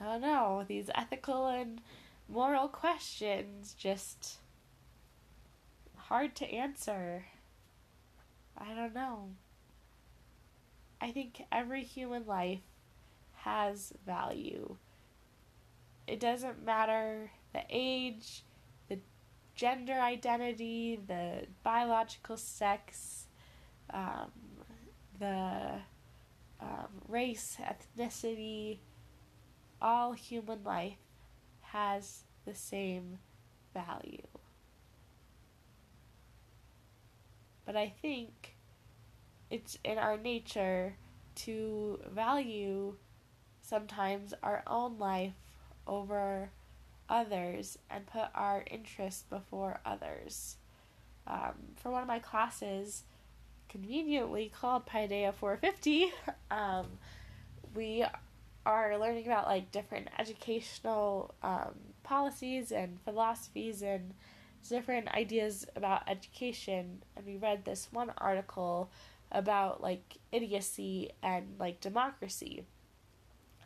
I 0.00 0.04
don't 0.04 0.20
know. 0.22 0.64
These 0.66 0.90
ethical 0.94 1.46
and 1.46 1.80
moral 2.28 2.68
questions 2.68 3.74
just 3.78 4.38
hard 5.96 6.34
to 6.36 6.46
answer. 6.52 7.26
I 8.56 8.74
don't 8.74 8.94
know. 8.94 9.30
I 11.00 11.10
think 11.10 11.42
every 11.50 11.82
human 11.82 12.26
life 12.26 12.60
has 13.36 13.92
value. 14.06 14.76
It 16.06 16.20
doesn't 16.20 16.64
matter 16.64 17.30
the 17.52 17.62
age, 17.70 18.44
the 18.88 18.98
gender 19.54 19.94
identity, 19.94 21.00
the 21.06 21.46
biological 21.62 22.36
sex, 22.36 23.26
um, 23.90 24.30
the 25.18 25.80
um, 26.60 26.88
race, 27.08 27.56
ethnicity, 27.60 28.78
all 29.80 30.12
human 30.12 30.62
life 30.62 30.98
has 31.72 32.24
the 32.44 32.54
same 32.54 33.18
value. 33.72 34.26
But 37.64 37.76
I 37.76 37.92
think 38.02 38.56
it's 39.50 39.78
in 39.84 39.98
our 39.98 40.18
nature 40.18 40.96
to 41.34 42.00
value 42.10 42.94
sometimes 43.62 44.34
our 44.42 44.62
own 44.66 44.98
life 44.98 45.34
over 45.86 46.50
others 47.08 47.78
and 47.90 48.06
put 48.06 48.26
our 48.34 48.64
interests 48.70 49.24
before 49.28 49.80
others. 49.86 50.56
Um, 51.26 51.54
for 51.76 51.90
one 51.90 52.02
of 52.02 52.08
my 52.08 52.18
classes, 52.18 53.04
conveniently 53.68 54.50
called 54.54 54.86
Paideia 54.86 55.32
450, 55.32 56.12
um, 56.50 56.86
we 57.74 58.04
are 58.64 58.98
learning 58.98 59.26
about 59.26 59.46
like 59.46 59.72
different 59.72 60.08
educational 60.18 61.34
um, 61.42 61.74
policies 62.02 62.72
and 62.72 63.00
philosophies 63.04 63.82
and 63.82 64.14
different 64.68 65.08
ideas 65.08 65.66
about 65.76 66.08
education. 66.08 67.02
And 67.16 67.26
we 67.26 67.36
read 67.36 67.64
this 67.64 67.88
one 67.90 68.12
article 68.18 68.90
about 69.30 69.82
like 69.82 70.18
idiocy 70.30 71.10
and 71.22 71.56
like 71.58 71.80
democracy. 71.80 72.64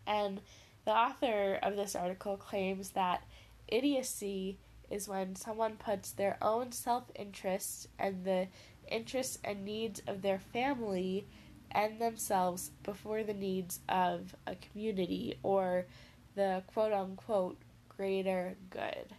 And 0.06 0.40
the 0.85 0.92
author 0.92 1.59
of 1.62 1.76
this 1.76 1.96
article 1.96 2.37
claims 2.37 2.90
that 2.90 3.24
idiocy 3.68 4.59
is 4.88 5.09
when 5.09 5.35
someone 5.35 5.76
puts 5.76 6.12
their 6.12 6.38
own 6.40 6.70
self 6.72 7.11
interest 7.16 7.88
and 7.98 8.24
the 8.24 8.46
interests 8.88 9.38
and 9.44 9.64
needs 9.64 10.00
of 10.06 10.22
their 10.22 10.38
family 10.38 11.26
and 11.72 12.00
themselves 12.00 12.70
before 12.83 13.22
the 13.22 13.35
needs 13.35 13.81
of 13.88 14.35
a 14.46 14.55
community 14.57 15.38
or 15.42 15.87
the 16.35 16.62
quote 16.66 16.92
unquote 16.92 17.59
greater 17.88 18.57
good. 18.70 19.14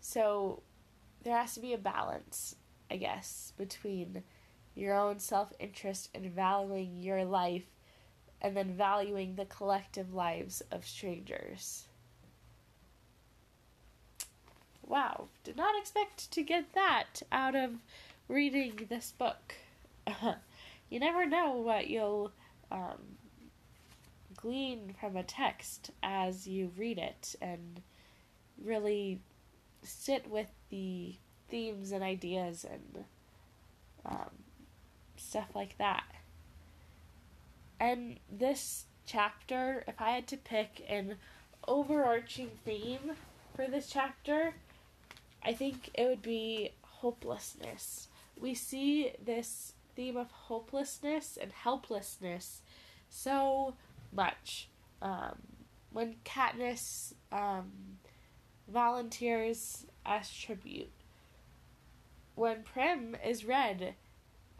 So 0.00 0.62
there 1.22 1.36
has 1.36 1.54
to 1.54 1.60
be 1.60 1.72
a 1.72 1.78
balance, 1.78 2.56
I 2.90 2.96
guess, 2.96 3.52
between 3.56 4.22
your 4.74 4.94
own 4.94 5.18
self 5.18 5.52
interest 5.58 6.10
and 6.14 6.26
valuing 6.26 6.98
your 6.98 7.24
life 7.24 7.64
and 8.40 8.56
then 8.56 8.74
valuing 8.74 9.34
the 9.34 9.46
collective 9.46 10.12
lives 10.12 10.62
of 10.70 10.86
strangers. 10.86 11.86
Wow, 14.86 15.28
did 15.44 15.56
not 15.56 15.78
expect 15.80 16.30
to 16.32 16.42
get 16.42 16.74
that 16.74 17.22
out 17.32 17.54
of 17.54 17.76
reading 18.28 18.86
this 18.90 19.12
book. 19.12 19.54
you 20.90 21.00
never 21.00 21.26
know 21.26 21.52
what 21.52 21.88
you'll 21.88 22.32
um, 22.70 23.16
glean 24.36 24.94
from 25.00 25.16
a 25.16 25.22
text 25.22 25.90
as 26.02 26.46
you 26.46 26.70
read 26.76 26.98
it 26.98 27.34
and 27.40 27.80
really 28.62 29.20
sit 29.82 30.28
with 30.28 30.48
the 30.70 31.14
themes 31.48 31.92
and 31.92 32.02
ideas 32.02 32.64
and 32.70 33.04
um, 34.06 34.30
stuff 35.16 35.48
like 35.54 35.76
that. 35.78 36.04
And 37.80 38.18
this 38.30 38.84
chapter, 39.06 39.84
if 39.86 40.00
I 40.00 40.10
had 40.10 40.26
to 40.28 40.36
pick 40.36 40.84
an 40.88 41.16
overarching 41.66 42.50
theme 42.64 43.12
for 43.54 43.66
this 43.66 43.88
chapter, 43.88 44.54
I 45.44 45.52
think 45.52 45.90
it 45.94 46.06
would 46.06 46.22
be 46.22 46.70
hopelessness. 46.82 48.08
We 48.40 48.54
see 48.54 49.12
this 49.22 49.74
theme 49.94 50.16
of 50.16 50.30
hopelessness 50.30 51.38
and 51.40 51.52
helplessness 51.52 52.62
so 53.08 53.74
much. 54.12 54.68
Um, 55.00 55.38
when 55.92 56.16
Katniss 56.24 57.14
um, 57.30 57.70
volunteers 58.68 59.86
as 60.04 60.32
tribute, 60.32 60.90
when 62.34 62.62
Prim 62.62 63.16
is 63.24 63.44
read, 63.44 63.94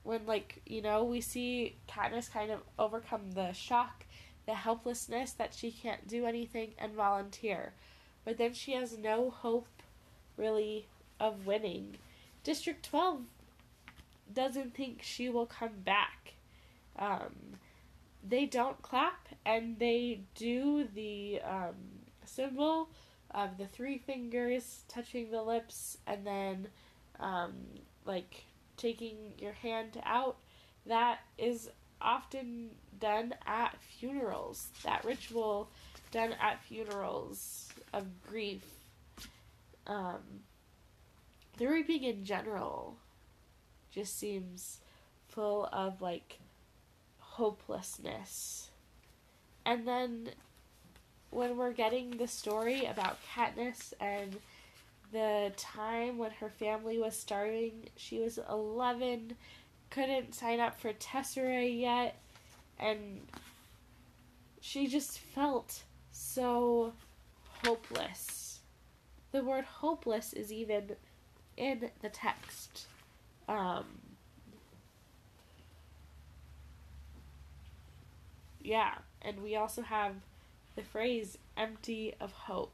when 0.02 0.26
like 0.26 0.62
you 0.66 0.82
know 0.82 1.02
we 1.02 1.20
see 1.20 1.76
Katniss 1.88 2.30
kind 2.30 2.50
of 2.50 2.60
overcome 2.78 3.32
the 3.32 3.52
shock, 3.52 4.04
the 4.46 4.54
helplessness 4.54 5.32
that 5.32 5.54
she 5.54 5.70
can't 5.70 6.06
do 6.06 6.26
anything 6.26 6.74
and 6.78 6.94
volunteer, 6.94 7.72
but 8.24 8.38
then 8.38 8.52
she 8.52 8.72
has 8.72 8.96
no 8.96 9.30
hope, 9.30 9.82
really, 10.36 10.86
of 11.18 11.46
winning. 11.46 11.96
District 12.44 12.84
Twelve 12.84 13.22
doesn't 14.32 14.74
think 14.74 15.02
she 15.02 15.28
will 15.28 15.46
come 15.46 15.80
back. 15.84 16.34
Um, 16.98 17.58
they 18.26 18.46
don't 18.46 18.80
clap 18.82 19.28
and 19.44 19.78
they 19.78 20.20
do 20.34 20.88
the 20.94 21.40
um, 21.42 21.74
symbol 22.24 22.88
of 23.32 23.58
the 23.58 23.66
three 23.66 23.98
fingers 23.98 24.84
touching 24.88 25.30
the 25.30 25.42
lips 25.42 25.98
and 26.06 26.26
then 26.26 26.68
um, 27.20 27.52
like 28.04 28.44
taking 28.76 29.16
your 29.38 29.52
hand 29.52 30.00
out. 30.04 30.36
That 30.86 31.18
is 31.38 31.68
often 32.00 32.70
done 33.00 33.34
at 33.46 33.76
funerals. 33.98 34.68
That 34.84 35.04
ritual 35.04 35.70
done 36.10 36.34
at 36.40 36.62
funerals 36.62 37.68
of 37.92 38.06
grief. 38.26 38.62
Um, 39.86 40.42
the 41.58 41.66
reaping 41.66 42.04
in 42.04 42.24
general 42.24 42.96
just 43.94 44.18
seems 44.18 44.80
full 45.28 45.68
of 45.72 46.02
like 46.02 46.38
hopelessness. 47.18 48.70
And 49.64 49.86
then 49.86 50.30
when 51.30 51.56
we're 51.56 51.72
getting 51.72 52.16
the 52.16 52.28
story 52.28 52.86
about 52.86 53.18
Katniss 53.34 53.92
and 54.00 54.36
the 55.12 55.52
time 55.56 56.18
when 56.18 56.32
her 56.32 56.50
family 56.50 56.98
was 56.98 57.16
starving, 57.16 57.88
she 57.96 58.20
was 58.20 58.38
11, 58.50 59.34
couldn't 59.90 60.34
sign 60.34 60.60
up 60.60 60.80
for 60.80 60.92
Tesserae 60.92 61.80
yet, 61.80 62.16
and 62.78 63.20
she 64.60 64.86
just 64.86 65.18
felt 65.18 65.82
so 66.10 66.92
hopeless. 67.64 68.60
The 69.32 69.42
word 69.42 69.64
hopeless 69.64 70.32
is 70.32 70.52
even 70.52 70.90
in 71.56 71.90
the 72.02 72.08
text. 72.08 72.86
Um, 73.48 73.84
yeah, 78.62 78.94
and 79.22 79.42
we 79.42 79.56
also 79.56 79.82
have 79.82 80.14
the 80.76 80.82
phrase 80.82 81.38
empty 81.56 82.14
of 82.20 82.32
hope. 82.32 82.72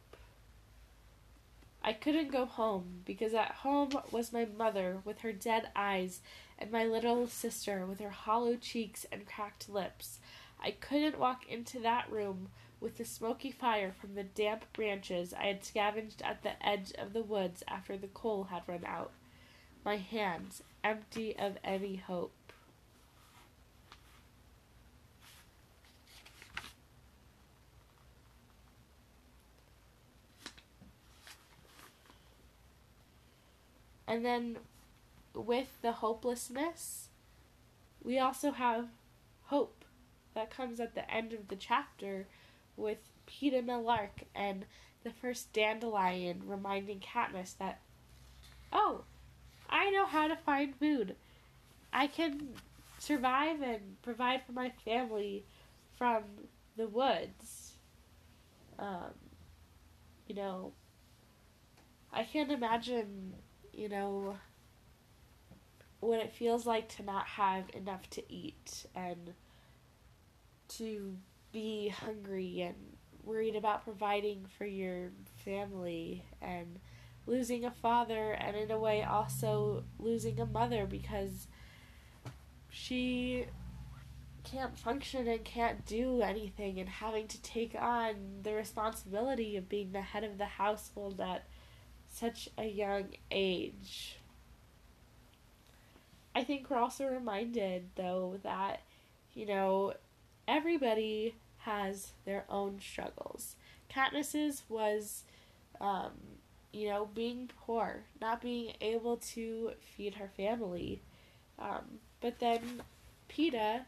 I 1.83 1.93
couldn't 1.95 2.31
go 2.31 2.45
home 2.45 3.03
because 3.07 3.33
at 3.33 3.53
home 3.53 3.91
was 4.11 4.33
my 4.33 4.45
mother 4.45 4.99
with 5.05 5.21
her 5.21 5.33
dead 5.33 5.71
eyes 5.75 6.21
and 6.59 6.71
my 6.71 6.85
little 6.85 7.27
sister 7.27 7.87
with 7.87 8.01
her 8.01 8.11
hollow 8.11 8.57
cheeks 8.57 9.07
and 9.11 9.27
cracked 9.27 9.69
lips. 9.69 10.19
I 10.63 10.73
couldn't 10.73 11.19
walk 11.19 11.47
into 11.49 11.79
that 11.81 12.11
room 12.11 12.49
with 12.81 12.99
the 12.99 13.05
smoky 13.05 13.51
fire 13.51 13.93
from 13.93 14.15
the 14.15 14.25
damp 14.25 14.71
branches 14.75 15.33
I 15.33 15.47
had 15.47 15.65
scavenged 15.65 16.23
at 16.23 16.43
the 16.43 16.65
edge 16.65 16.93
of 16.99 17.13
the 17.15 17.23
woods 17.23 17.63
after 17.67 17.97
the 17.97 18.09
coal 18.09 18.45
had 18.45 18.63
run 18.67 18.85
out. 18.87 19.13
My 19.85 19.97
hands 19.97 20.63
empty 20.85 21.37
of 21.37 21.57
any 21.65 21.97
hope. 21.97 22.33
And 34.07 34.25
then 34.25 34.59
with 35.35 35.69
the 35.83 35.93
hopelessness, 35.93 37.09
we 38.03 38.19
also 38.19 38.51
have 38.51 38.89
hope 39.45 39.85
that 40.35 40.51
comes 40.51 40.81
at 40.81 40.97
the 40.97 41.09
end 41.09 41.33
of 41.33 41.47
the 41.47 41.57
chapter 41.57 42.27
with 42.77 42.99
Peeta 43.29 43.65
Mellark 43.65 44.25
and 44.35 44.65
the 45.05 45.11
first 45.11 45.53
dandelion 45.53 46.43
reminding 46.45 46.99
Katniss 47.01 47.57
that, 47.59 47.81
oh, 48.73 49.05
I 49.71 49.91
know 49.91 50.05
how 50.05 50.29
to 50.29 50.37
find 50.37 50.75
food. 50.77 51.17
I 51.93 52.07
can 52.07 52.51
survive 52.99 53.63
and 53.63 53.97
provide 54.03 54.43
for 54.45 54.53
my 54.53 54.71
family 54.85 55.45
from 55.97 56.25
the 56.77 56.89
woods. 56.89 57.73
Um, 58.79 59.15
you 60.27 60.35
know, 60.35 60.73
I 62.13 62.25
can't 62.25 62.51
imagine 62.51 63.35
you 63.73 63.89
know, 63.89 64.37
what 66.01 66.21
it 66.21 66.33
feels 66.33 66.67
like 66.67 66.89
to 66.97 67.03
not 67.03 67.27
have 67.27 67.65
enough 67.75 68.09
to 68.11 68.33
eat 68.33 68.87
and 68.95 69.35
to 70.69 71.17
be 71.53 71.89
hungry 71.89 72.61
and 72.61 72.77
worried 73.25 73.57
about 73.57 73.85
providing 73.85 74.47
for 74.57 74.67
your 74.67 75.11
family 75.45 76.25
and 76.41 76.79
losing 77.31 77.65
a 77.65 77.71
father 77.71 78.33
and 78.33 78.57
in 78.57 78.71
a 78.73 78.79
way 78.79 79.05
also 79.05 79.85
losing 80.01 80.41
a 80.41 80.47
mother 80.47 80.85
because 80.85 81.47
she 82.69 83.47
can't 84.43 84.77
function 84.77 85.29
and 85.29 85.45
can't 85.45 85.87
do 85.87 86.23
anything 86.23 86.81
and 86.81 86.89
having 86.89 87.29
to 87.29 87.41
take 87.43 87.75
on 87.79 88.15
the 88.43 88.53
responsibility 88.53 89.57
of 89.57 89.69
being 89.69 89.93
the 89.93 90.01
head 90.01 90.25
of 90.25 90.39
the 90.39 90.45
household 90.45 91.21
at 91.21 91.45
such 92.13 92.49
a 92.59 92.65
young 92.65 93.05
age. 93.31 94.19
I 96.35 96.43
think 96.43 96.69
we're 96.69 96.79
also 96.79 97.07
reminded, 97.07 97.91
though, 97.95 98.41
that, 98.43 98.83
you 99.35 99.47
know, 99.47 99.95
everybody 100.49 101.35
has 101.59 102.13
their 102.25 102.45
own 102.49 102.81
struggles. 102.81 103.57
Katniss's 103.89 104.63
was, 104.69 105.25
um, 105.81 106.13
you 106.73 106.89
know, 106.89 107.09
being 107.15 107.51
poor, 107.65 108.05
not 108.21 108.41
being 108.41 108.73
able 108.81 109.17
to 109.17 109.73
feed 109.81 110.15
her 110.15 110.31
family. 110.37 111.03
Um, 111.59 111.99
but 112.21 112.39
then 112.39 112.83
Peeta 113.29 113.83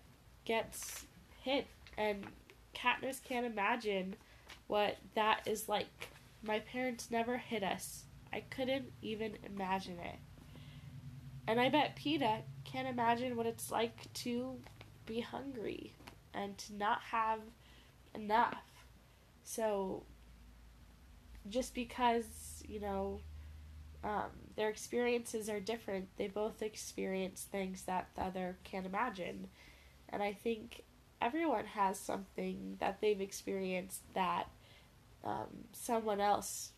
gets 0.44 1.06
hit, 1.42 1.66
and 1.96 2.24
Katniss 2.74 3.22
can't 3.22 3.46
imagine 3.46 4.16
what 4.66 4.96
that 5.14 5.42
is 5.46 5.68
like. 5.68 6.08
My 6.42 6.58
parents 6.60 7.10
never 7.10 7.36
hit 7.36 7.62
us. 7.62 8.04
I 8.32 8.40
couldn't 8.40 8.90
even 9.02 9.36
imagine 9.44 9.98
it. 9.98 10.18
And 11.46 11.60
I 11.60 11.68
bet 11.68 11.96
Peeta 11.96 12.40
can't 12.64 12.88
imagine 12.88 13.36
what 13.36 13.46
it's 13.46 13.70
like 13.70 14.12
to 14.14 14.56
be 15.06 15.20
hungry 15.20 15.92
and 16.32 16.56
to 16.58 16.74
not 16.74 17.00
have 17.02 17.40
enough. 18.14 18.64
So, 19.44 20.04
just 21.48 21.74
because, 21.74 22.24
you 22.68 22.80
know, 22.80 23.20
um, 24.04 24.30
their 24.56 24.68
experiences 24.68 25.48
are 25.48 25.60
different, 25.60 26.08
they 26.16 26.28
both 26.28 26.62
experience 26.62 27.46
things 27.50 27.82
that 27.82 28.08
the 28.16 28.22
other 28.22 28.56
can't 28.64 28.86
imagine. 28.86 29.48
And 30.08 30.22
I 30.22 30.32
think 30.32 30.82
everyone 31.20 31.66
has 31.66 31.98
something 31.98 32.76
that 32.80 33.00
they've 33.00 33.20
experienced 33.20 34.02
that 34.14 34.48
um, 35.24 35.66
someone 35.72 36.20
else 36.20 36.70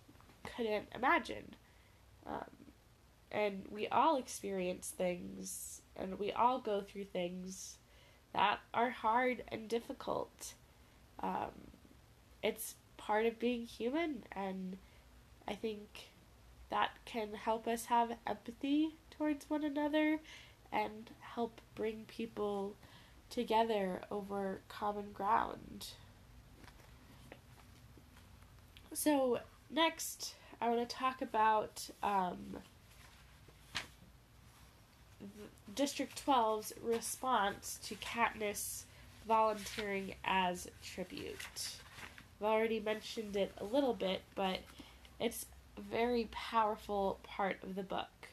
couldn't 0.57 0.89
imagine. 0.95 1.55
Um, 2.27 2.45
and 3.33 3.65
we 3.71 3.89
all 3.89 4.17
experience 4.17 4.93
things 4.97 5.81
and 5.97 6.19
we 6.19 6.33
all 6.33 6.59
go 6.59 6.81
through 6.81 7.05
things 7.05 7.79
that 8.33 8.59
are 8.73 8.91
hard 8.91 9.43
and 9.49 9.69
difficult. 9.69 10.55
Um, 11.21 11.53
it's 12.43 12.75
part 12.97 13.27
of 13.27 13.39
being 13.39 13.63
human, 13.63 14.25
and 14.33 14.77
I 15.49 15.55
think 15.55 16.11
that 16.71 16.91
can 17.05 17.35
help 17.35 17.67
us 17.67 17.87
have 17.87 18.17
empathy 18.27 18.95
towards 19.11 19.49
one 19.49 19.65
another 19.65 20.19
and 20.73 21.11
help 21.21 21.61
bring 21.75 22.05
people 22.09 22.75
together 23.31 24.01
over 24.11 24.61
common 24.69 25.13
ground. 25.13 25.89
So, 28.93 29.41
Next, 29.75 30.37
I 30.61 30.69
want 30.69 30.89
to 30.89 30.97
talk 30.97 31.21
about 31.21 31.91
um, 32.01 32.59
District 35.75 36.25
12's 36.25 36.73
response 36.81 37.81
to 37.87 37.97
Katniss 37.97 38.85
volunteering 39.27 40.15
as 40.25 40.69
tribute. 40.81 41.37
I've 42.41 42.47
already 42.47 42.79
mentioned 42.79 43.35
it 43.35 43.51
a 43.59 43.65
little 43.65 43.95
bit, 43.95 44.23
but 44.37 44.61
it's 45.21 45.47
a 45.77 45.81
very 45.81 46.29
powerful 46.31 47.21
part 47.23 47.57
of 47.63 47.75
the 47.75 47.83
book. 47.83 48.29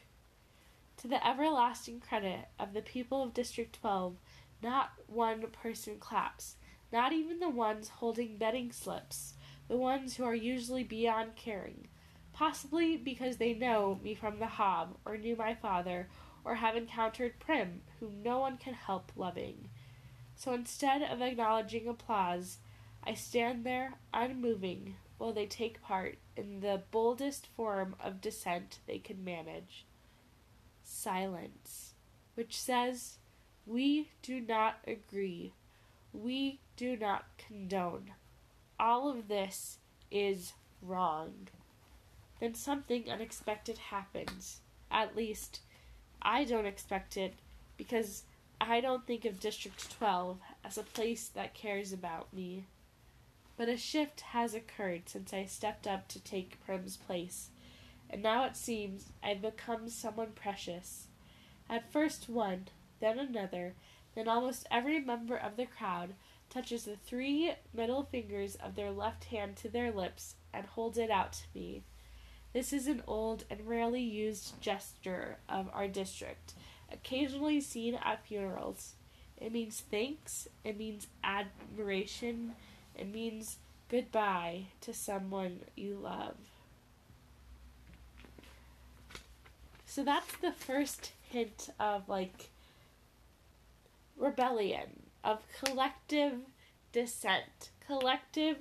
To 0.98 1.08
the 1.08 1.26
everlasting 1.26 2.00
credit 2.00 2.48
of 2.58 2.72
the 2.72 2.82
people 2.82 3.22
of 3.22 3.34
District 3.34 3.78
12, 3.80 4.16
not 4.62 4.92
one 5.06 5.42
person 5.48 5.98
claps, 5.98 6.56
not 6.92 7.12
even 7.12 7.40
the 7.40 7.48
ones 7.48 7.88
holding 7.88 8.36
betting 8.36 8.70
slips 8.70 9.34
the 9.72 9.78
ones 9.78 10.16
who 10.16 10.24
are 10.24 10.34
usually 10.34 10.84
beyond 10.84 11.34
caring, 11.36 11.88
possibly 12.34 12.96
because 12.96 13.38
they 13.38 13.54
know 13.54 13.98
me 14.02 14.14
from 14.14 14.38
the 14.38 14.46
Hob, 14.46 14.96
or 15.06 15.16
knew 15.16 15.34
my 15.34 15.54
father, 15.54 16.08
or 16.44 16.56
have 16.56 16.76
encountered 16.76 17.38
Prim, 17.38 17.80
whom 17.98 18.22
no 18.22 18.38
one 18.38 18.58
can 18.58 18.74
help 18.74 19.12
loving. 19.16 19.70
So 20.36 20.52
instead 20.52 21.02
of 21.02 21.22
acknowledging 21.22 21.88
applause, 21.88 22.58
I 23.02 23.14
stand 23.14 23.64
there 23.64 23.94
unmoving 24.12 24.96
while 25.22 25.32
they 25.32 25.46
take 25.46 25.82
part 25.82 26.18
in 26.36 26.60
the 26.60 26.82
boldest 26.90 27.46
form 27.46 27.94
of 28.02 28.20
dissent 28.20 28.80
they 28.86 28.98
can 28.98 29.22
manage. 29.22 29.86
Silence, 30.82 31.94
which 32.34 32.60
says, 32.60 33.18
We 33.66 34.10
do 34.22 34.40
not 34.40 34.78
agree. 34.86 35.52
We 36.12 36.58
do 36.76 36.96
not 36.96 37.24
condone 37.38 38.12
all 38.82 39.08
of 39.08 39.28
this 39.28 39.78
is 40.10 40.54
wrong, 40.82 41.48
then 42.40 42.54
something 42.54 43.08
unexpected 43.08 43.78
happens. 43.78 44.60
At 44.90 45.14
least, 45.14 45.60
I 46.20 46.42
don't 46.42 46.66
expect 46.66 47.16
it 47.16 47.34
because 47.76 48.24
I 48.60 48.80
don't 48.80 49.06
think 49.06 49.24
of 49.24 49.38
District 49.38 49.88
12 49.98 50.38
as 50.64 50.76
a 50.76 50.82
place 50.82 51.28
that 51.28 51.54
cares 51.54 51.92
about 51.92 52.34
me. 52.34 52.64
But 53.56 53.68
a 53.68 53.76
shift 53.76 54.20
has 54.20 54.54
occurred 54.54 55.08
since 55.08 55.32
I 55.32 55.44
stepped 55.44 55.86
up 55.86 56.08
to 56.08 56.20
take 56.20 56.64
Prim's 56.64 56.96
place, 56.96 57.50
and 58.08 58.22
now 58.22 58.44
it 58.44 58.56
seems 58.56 59.12
I've 59.22 59.42
become 59.42 59.88
someone 59.88 60.32
precious. 60.32 61.06
At 61.68 61.92
first 61.92 62.28
one, 62.28 62.68
then 63.00 63.18
another, 63.18 63.74
then 64.14 64.28
almost 64.28 64.66
every 64.70 65.00
member 65.00 65.36
of 65.36 65.56
the 65.56 65.66
crowd 65.66 66.14
touches 66.50 66.84
the 66.84 66.96
three 66.96 67.52
middle 67.72 68.02
fingers 68.04 68.56
of 68.56 68.74
their 68.74 68.90
left 68.90 69.24
hand 69.24 69.56
to 69.56 69.68
their 69.68 69.90
lips 69.90 70.34
and 70.52 70.66
holds 70.66 70.98
it 70.98 71.10
out 71.10 71.32
to 71.32 71.44
me. 71.54 71.82
This 72.52 72.72
is 72.74 72.86
an 72.86 73.02
old 73.06 73.44
and 73.48 73.66
rarely 73.66 74.02
used 74.02 74.60
gesture 74.60 75.38
of 75.48 75.70
our 75.72 75.88
district, 75.88 76.52
occasionally 76.92 77.62
seen 77.62 77.94
at 77.94 78.26
funerals. 78.26 78.94
It 79.38 79.52
means 79.52 79.82
thanks, 79.90 80.46
it 80.62 80.76
means 80.76 81.06
admiration, 81.24 82.52
it 82.96 83.12
means 83.12 83.58
goodbye 83.88 84.66
to 84.80 84.94
someone 84.94 85.60
you 85.76 85.94
love. 85.94 86.36
So 89.86 90.02
that's 90.02 90.36
the 90.36 90.52
first 90.52 91.12
hint 91.28 91.68
of 91.78 92.08
like 92.08 92.50
rebellion 94.16 95.02
of 95.22 95.40
collective 95.62 96.34
dissent, 96.92 97.70
collective 97.86 98.56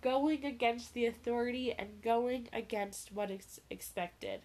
going 0.00 0.44
against 0.44 0.94
the 0.94 1.06
authority 1.06 1.72
and 1.72 2.02
going 2.02 2.48
against 2.52 3.12
what 3.12 3.30
is 3.30 3.60
expected. 3.70 4.40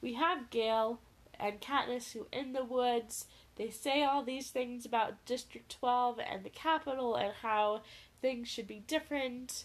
We 0.00 0.14
have 0.14 0.50
Gale 0.50 1.00
and 1.38 1.60
Katniss 1.60 2.12
who 2.12 2.26
in 2.32 2.52
the 2.52 2.64
woods 2.64 3.26
they 3.56 3.70
say 3.70 4.02
all 4.02 4.22
these 4.22 4.50
things 4.50 4.86
about 4.86 5.24
District 5.26 5.76
12 5.80 6.20
and 6.20 6.44
the 6.44 6.50
Capitol 6.50 7.16
and 7.16 7.32
how 7.42 7.82
things 8.22 8.48
should 8.48 8.66
be 8.66 8.84
different. 8.86 9.64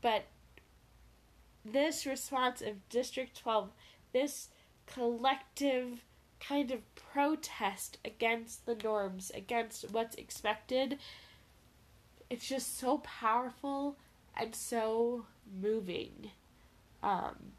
But 0.00 0.24
this 1.64 2.06
response 2.06 2.60
of 2.62 2.88
District 2.88 3.38
12, 3.38 3.70
this 4.12 4.48
collective 4.86 6.04
kind 6.40 6.70
of 6.70 6.80
protest 6.94 7.98
against 8.04 8.64
the 8.64 8.74
norms, 8.74 9.30
against 9.34 9.90
what's 9.90 10.16
expected, 10.16 10.98
it's 12.30 12.48
just 12.48 12.78
so 12.78 12.98
powerful 12.98 13.96
and 14.36 14.54
so 14.54 15.26
moving. 15.60 16.30
Um, 17.02 17.52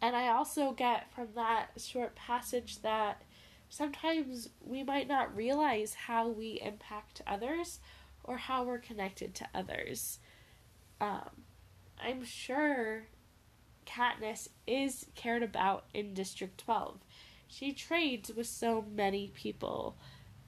and 0.00 0.14
I 0.14 0.28
also 0.28 0.72
get 0.72 1.12
from 1.14 1.28
that 1.34 1.70
short 1.78 2.14
passage 2.14 2.82
that 2.82 3.22
sometimes 3.70 4.50
we 4.64 4.82
might 4.82 5.08
not 5.08 5.34
realize 5.34 5.94
how 5.94 6.28
we 6.28 6.60
impact 6.62 7.22
others 7.26 7.80
or 8.24 8.38
how 8.38 8.64
we're 8.64 8.78
connected 8.78 9.34
to 9.34 9.48
others. 9.54 10.18
Um, 11.00 11.42
I'm 12.02 12.24
sure 12.24 13.04
Katniss 13.86 14.48
is 14.66 15.06
cared 15.14 15.42
about 15.42 15.84
in 15.94 16.14
District 16.14 16.58
12. 16.58 16.98
She 17.46 17.72
trades 17.72 18.32
with 18.34 18.46
so 18.46 18.84
many 18.94 19.28
people. 19.34 19.96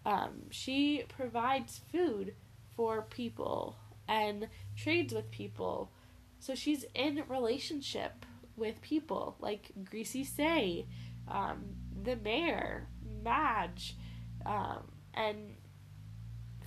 Um, 0.05 0.45
she 0.51 1.05
provides 1.09 1.81
food 1.93 2.35
for 2.75 3.03
people 3.03 3.77
and 4.09 4.49
trades 4.77 5.13
with 5.13 5.31
people. 5.31 5.91
So 6.39 6.55
she's 6.55 6.85
in 6.95 7.23
relationship 7.29 8.25
with 8.57 8.81
people 8.81 9.37
like 9.41 9.73
Greasy 9.85 10.25
Sae, 10.25 10.87
um, 11.29 11.65
the 12.03 12.17
mayor, 12.17 12.89
Madge, 13.23 13.97
um, 14.45 14.91
and 15.15 15.56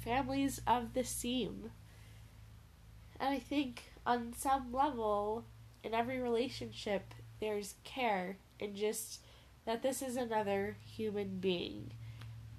families 0.09 0.59
of 0.65 0.93
the 0.93 1.03
seam. 1.03 1.69
And 3.19 3.29
I 3.29 3.37
think 3.37 3.83
on 4.07 4.33
some 4.35 4.73
level, 4.73 5.45
in 5.83 5.93
every 5.93 6.19
relationship, 6.19 7.13
there's 7.39 7.75
care 7.83 8.37
and 8.59 8.75
just 8.75 9.21
that 9.65 9.83
this 9.83 10.01
is 10.01 10.15
another 10.15 10.77
human 10.83 11.37
being. 11.39 11.91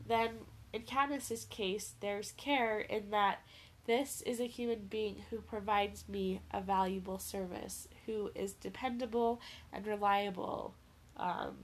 Then, 0.07 0.31
in 0.73 0.83
Katniss's 0.83 1.45
case, 1.45 1.95
there's 2.01 2.33
care 2.33 2.79
in 2.79 3.11
that 3.11 3.41
this 3.87 4.23
is 4.23 4.39
a 4.39 4.45
human 4.45 4.87
being 4.89 5.17
who 5.31 5.41
provides 5.41 6.05
me 6.09 6.43
a 6.53 6.61
valuable 6.61 7.19
service, 7.19 7.89
who 8.07 8.31
is 8.37 8.53
dependable 8.53 9.41
and 9.73 9.87
reliable, 9.87 10.75
um, 11.17 11.57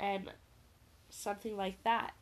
and 0.00 0.32
something 1.10 1.56
like 1.56 1.82
that. 1.84 2.14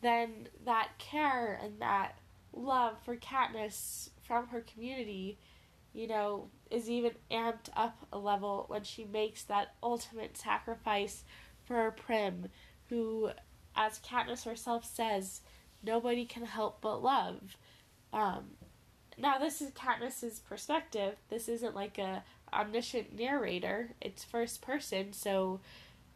Then 0.00 0.48
that 0.64 0.90
care 0.98 1.58
and 1.62 1.80
that 1.80 2.18
love 2.52 2.96
for 3.04 3.16
Katniss 3.16 4.10
from 4.22 4.48
her 4.48 4.60
community, 4.60 5.38
you 5.92 6.06
know, 6.06 6.50
is 6.70 6.88
even 6.88 7.12
amped 7.30 7.68
up 7.76 8.06
a 8.12 8.18
level 8.18 8.64
when 8.68 8.84
she 8.84 9.04
makes 9.04 9.42
that 9.44 9.74
ultimate 9.82 10.36
sacrifice 10.36 11.24
for 11.64 11.90
Prim, 11.92 12.46
who, 12.88 13.30
as 13.74 13.98
Katniss 14.00 14.44
herself 14.44 14.84
says, 14.84 15.40
nobody 15.82 16.24
can 16.24 16.44
help 16.44 16.80
but 16.80 17.02
love. 17.02 17.56
Um, 18.12 18.50
now 19.16 19.38
this 19.38 19.60
is 19.60 19.70
Katniss's 19.72 20.38
perspective. 20.40 21.16
This 21.28 21.48
isn't 21.48 21.74
like 21.74 21.98
a 21.98 22.22
omniscient 22.52 23.18
narrator. 23.18 23.90
It's 24.00 24.24
first 24.24 24.62
person, 24.62 25.12
so 25.12 25.60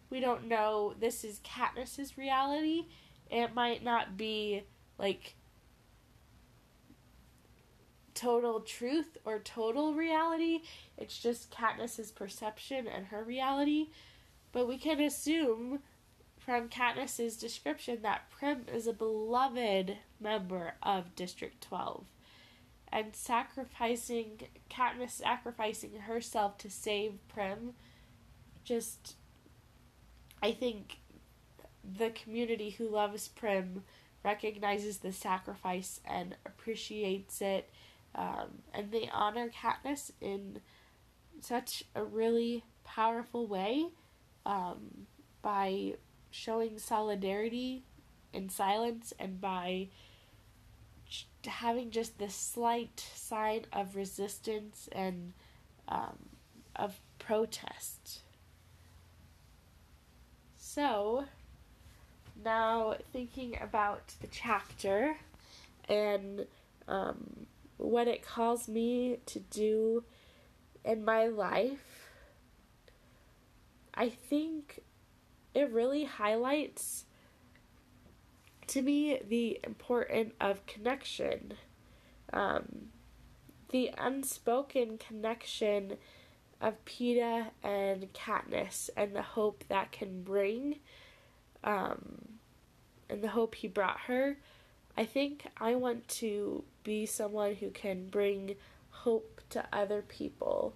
we 0.09 0.21
don't 0.21 0.47
know 0.47 0.95
this 0.99 1.25
is 1.25 1.41
Katniss's 1.41 2.17
reality. 2.17 2.87
It 3.33 3.55
might 3.55 3.83
not 3.83 4.19
be 4.19 4.63
like 4.99 5.35
total 8.15 8.61
truth 8.61 9.17
or 9.25 9.39
total 9.39 9.95
reality. 9.95 10.61
It's 10.99 11.19
just 11.19 11.51
Katniss's 11.51 12.11
perception 12.11 12.87
and 12.87 13.07
her 13.07 13.25
reality. 13.25 13.89
But 14.53 14.69
we 14.69 14.77
can 14.77 15.01
assume 15.01 15.81
from 16.39 16.69
Katniss's 16.69 17.39
description 17.39 18.03
that 18.03 18.31
Prim 18.31 18.67
is 18.73 18.87
a 18.87 18.93
beloved 18.93 19.97
member 20.21 20.75
of 20.83 21.17
District 21.17 21.63
12. 21.63 22.05
And 22.93 23.17
sacrificing, 23.17 24.43
Katniss 24.69 25.13
sacrificing 25.13 26.01
herself 26.01 26.59
to 26.59 26.69
save 26.69 27.15
Prim, 27.29 27.73
just, 28.63 29.17
I 30.43 30.53
think 30.53 30.99
the 31.85 32.11
community 32.11 32.71
who 32.71 32.89
loves 32.89 33.29
Prim 33.29 33.85
recognizes 34.25 34.99
the 34.99 35.13
sacrifice 35.13 36.01
and 36.05 36.37
appreciates 36.47 37.41
it. 37.41 37.69
Um, 38.15 38.63
and 38.75 38.91
they 38.93 39.11
honor 39.13 39.51
Katniss 39.51 40.13
in 40.21 40.61
such 41.41 41.83
a 41.95 42.05
really 42.05 42.65
powerful 42.85 43.47
way 43.47 43.87
um, 44.47 45.07
by 45.41 45.95
showing 46.31 46.79
solidarity 46.79 47.83
in 48.33 48.49
silence 48.49 49.13
and 49.19 49.41
by 49.41 49.89
having 51.47 51.91
just 51.91 52.19
this 52.19 52.35
slight 52.35 53.05
sign 53.15 53.67
of 53.73 53.97
resistance 53.97 54.89
and 54.93 55.33
um, 55.89 56.29
of 56.77 57.01
protest. 57.19 58.21
So, 60.57 61.25
now 62.45 62.97
thinking 63.13 63.59
about 63.61 64.15
the 64.21 64.27
chapter 64.27 65.17
and 65.89 66.47
um, 66.89 67.47
what 67.79 68.09
it 68.09 68.25
calls 68.25 68.69
me 68.69 69.19
to 69.27 69.41
do 69.41 70.05
in 70.85 71.05
my 71.05 71.27
life, 71.27 72.09
I 73.95 74.09
think 74.09 74.83
it 75.55 75.71
really 75.71 76.05
highlights 76.05 77.05
to 78.69 78.83
me 78.83 79.21
the 79.29 79.61
importance 79.65 80.33
of 80.41 80.65
connection. 80.67 81.55
Um, 82.33 82.89
the 83.71 83.91
unspoken 83.99 84.99
connection 84.99 85.97
of 86.61 86.83
Peeta 86.85 87.49
and 87.63 88.13
Katniss 88.13 88.89
and 88.97 89.15
the 89.17 89.23
hope 89.23 89.65
that 89.69 89.93
can 89.93 90.23
bring, 90.23 90.77
um, 91.65 92.32
and 93.13 93.23
the 93.23 93.29
hope 93.29 93.55
he 93.55 93.69
brought 93.69 94.01
her. 94.07 94.39
I 94.97 95.05
think 95.05 95.47
I 95.59 95.75
want 95.75 96.09
to 96.09 96.65
be 96.83 97.07
someone 97.07 97.55
who 97.55 97.71
can 97.71 98.09
bring 98.09 98.57
hope 98.91 99.41
to 99.51 99.65
other 99.73 100.03
people. 100.03 100.75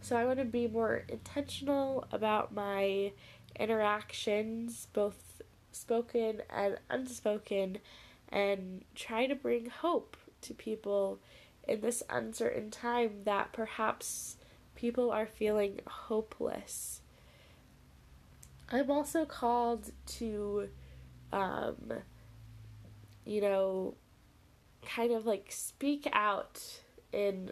So 0.00 0.16
I 0.16 0.24
want 0.24 0.38
to 0.38 0.44
be 0.44 0.66
more 0.66 1.04
intentional 1.08 2.06
about 2.10 2.54
my 2.54 3.12
interactions, 3.58 4.88
both 4.92 5.42
spoken 5.72 6.42
and 6.50 6.78
unspoken, 6.90 7.78
and 8.30 8.82
try 8.94 9.26
to 9.26 9.34
bring 9.34 9.66
hope 9.66 10.16
to 10.42 10.54
people 10.54 11.20
in 11.66 11.80
this 11.80 12.02
uncertain 12.10 12.70
time 12.70 13.22
that 13.24 13.52
perhaps 13.52 14.36
people 14.74 15.10
are 15.10 15.26
feeling 15.26 15.80
hopeless. 15.86 17.00
I'm 18.70 18.90
also 18.90 19.24
called 19.24 19.90
to, 20.18 20.68
um, 21.32 21.92
you 23.24 23.40
know, 23.40 23.94
kind 24.86 25.12
of 25.12 25.26
like 25.26 25.46
speak 25.50 26.08
out 26.12 26.60
in 27.12 27.50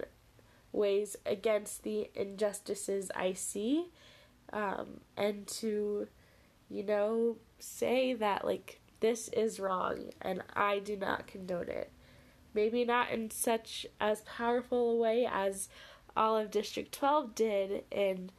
ways 0.73 1.17
against 1.27 1.83
the 1.83 2.11
injustices 2.15 3.11
I 3.15 3.33
see 3.33 3.91
um, 4.53 5.01
and 5.17 5.47
to, 5.49 6.09
you 6.69 6.83
know, 6.83 7.37
say 7.59 8.15
that, 8.15 8.45
like, 8.45 8.81
this 9.01 9.29
is 9.29 9.59
wrong 9.59 10.11
and 10.21 10.43
I 10.55 10.79
do 10.79 10.97
not 10.97 11.27
condone 11.27 11.69
it. 11.69 11.91
Maybe 12.55 12.85
not 12.85 13.11
in 13.11 13.31
such 13.31 13.87
as 14.01 14.21
powerful 14.23 14.93
a 14.93 14.97
way 14.97 15.29
as 15.31 15.69
all 16.17 16.37
of 16.37 16.51
District 16.51 16.93
12 16.93 17.35
did 17.35 17.85
in 17.91 18.31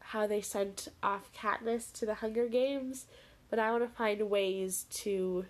how 0.00 0.26
they 0.26 0.40
sent 0.40 0.88
off 1.02 1.32
Katniss 1.32 1.92
to 1.92 2.06
the 2.06 2.16
Hunger 2.16 2.48
Games, 2.48 3.06
but 3.52 3.58
I 3.58 3.70
want 3.70 3.82
to 3.82 3.96
find 3.98 4.30
ways 4.30 4.86
to 5.02 5.44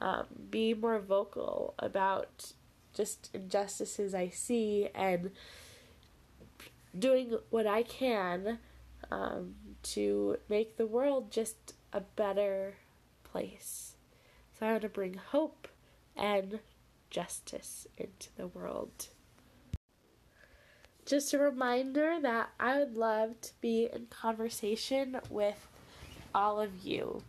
um, 0.00 0.24
be 0.50 0.74
more 0.74 0.98
vocal 0.98 1.72
about 1.78 2.52
just 2.92 3.30
injustices 3.32 4.12
I 4.12 4.30
see 4.30 4.88
and 4.92 5.30
doing 6.98 7.38
what 7.50 7.64
I 7.64 7.84
can 7.84 8.58
um, 9.12 9.54
to 9.84 10.38
make 10.48 10.78
the 10.78 10.86
world 10.86 11.30
just 11.30 11.74
a 11.92 12.00
better 12.00 12.74
place. 13.22 13.94
So 14.58 14.66
I 14.66 14.72
want 14.72 14.82
to 14.82 14.88
bring 14.88 15.14
hope 15.14 15.68
and 16.16 16.58
justice 17.08 17.86
into 17.96 18.30
the 18.36 18.48
world. 18.48 19.10
Just 21.06 21.32
a 21.32 21.38
reminder 21.38 22.18
that 22.20 22.48
I 22.58 22.80
would 22.80 22.96
love 22.96 23.40
to 23.42 23.52
be 23.60 23.88
in 23.92 24.06
conversation 24.06 25.20
with 25.30 25.68
all 26.34 26.60
of 26.60 26.84
you. 26.84 27.22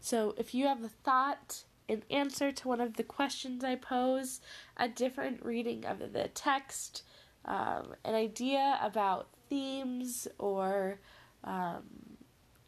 So 0.00 0.34
if 0.36 0.54
you 0.54 0.66
have 0.66 0.84
a 0.84 0.88
thought, 0.88 1.64
an 1.88 2.02
answer 2.10 2.52
to 2.52 2.68
one 2.68 2.80
of 2.80 2.94
the 2.94 3.02
questions 3.02 3.64
I 3.64 3.76
pose, 3.76 4.40
a 4.76 4.88
different 4.88 5.44
reading 5.44 5.84
of 5.84 6.12
the 6.12 6.28
text, 6.34 7.02
um, 7.44 7.94
an 8.04 8.14
idea 8.14 8.78
about 8.82 9.28
themes 9.48 10.26
or 10.38 10.98
um, 11.44 11.82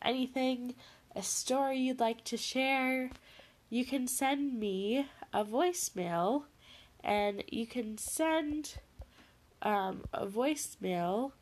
anything, 0.03 0.75
a 1.17 1.23
story 1.23 1.79
you'd 1.79 2.01
like 2.01 2.25
to 2.25 2.37
share, 2.37 3.11
you 3.71 3.85
can 3.85 4.07
send 4.07 4.59
me 4.59 5.07
a 5.33 5.45
voicemail 5.45 6.45
and 7.03 7.43
you 7.49 7.67
can 7.67 7.99
send 7.99 8.79
um, 9.63 10.05
a 10.13 10.27
voicemail. 10.27 11.33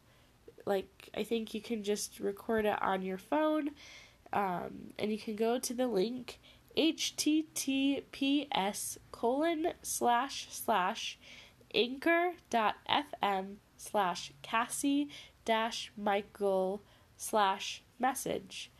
Like, 0.65 1.11
I 1.15 1.23
think 1.23 1.55
you 1.55 1.61
can 1.61 1.85
just 1.85 2.19
record 2.19 2.65
it 2.65 2.81
on 2.83 3.03
your 3.03 3.19
phone 3.19 3.71
um, 4.33 4.93
and 4.99 5.13
you 5.13 5.19
can 5.19 5.37
go 5.37 5.59
to 5.59 5.75
the 5.75 5.87
link 5.87 6.39
https 6.77 8.09
colon 9.11 9.69
slash 9.83 10.49
slash 10.51 11.19
anchor.fm 11.75 13.57
slash 13.77 14.33
cassie 14.43 15.09
dash 15.45 15.91
michael 15.97 16.83
slash 17.17 17.83
message. 17.99 18.71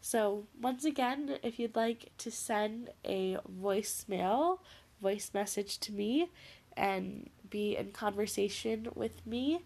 So 0.00 0.46
once 0.60 0.84
again 0.84 1.38
if 1.42 1.58
you'd 1.58 1.76
like 1.76 2.12
to 2.18 2.30
send 2.30 2.90
a 3.04 3.38
voicemail 3.60 4.58
voice 5.00 5.30
message 5.32 5.78
to 5.78 5.92
me 5.92 6.28
and 6.76 7.30
be 7.48 7.76
in 7.76 7.90
conversation 7.92 8.88
with 8.94 9.26
me 9.26 9.60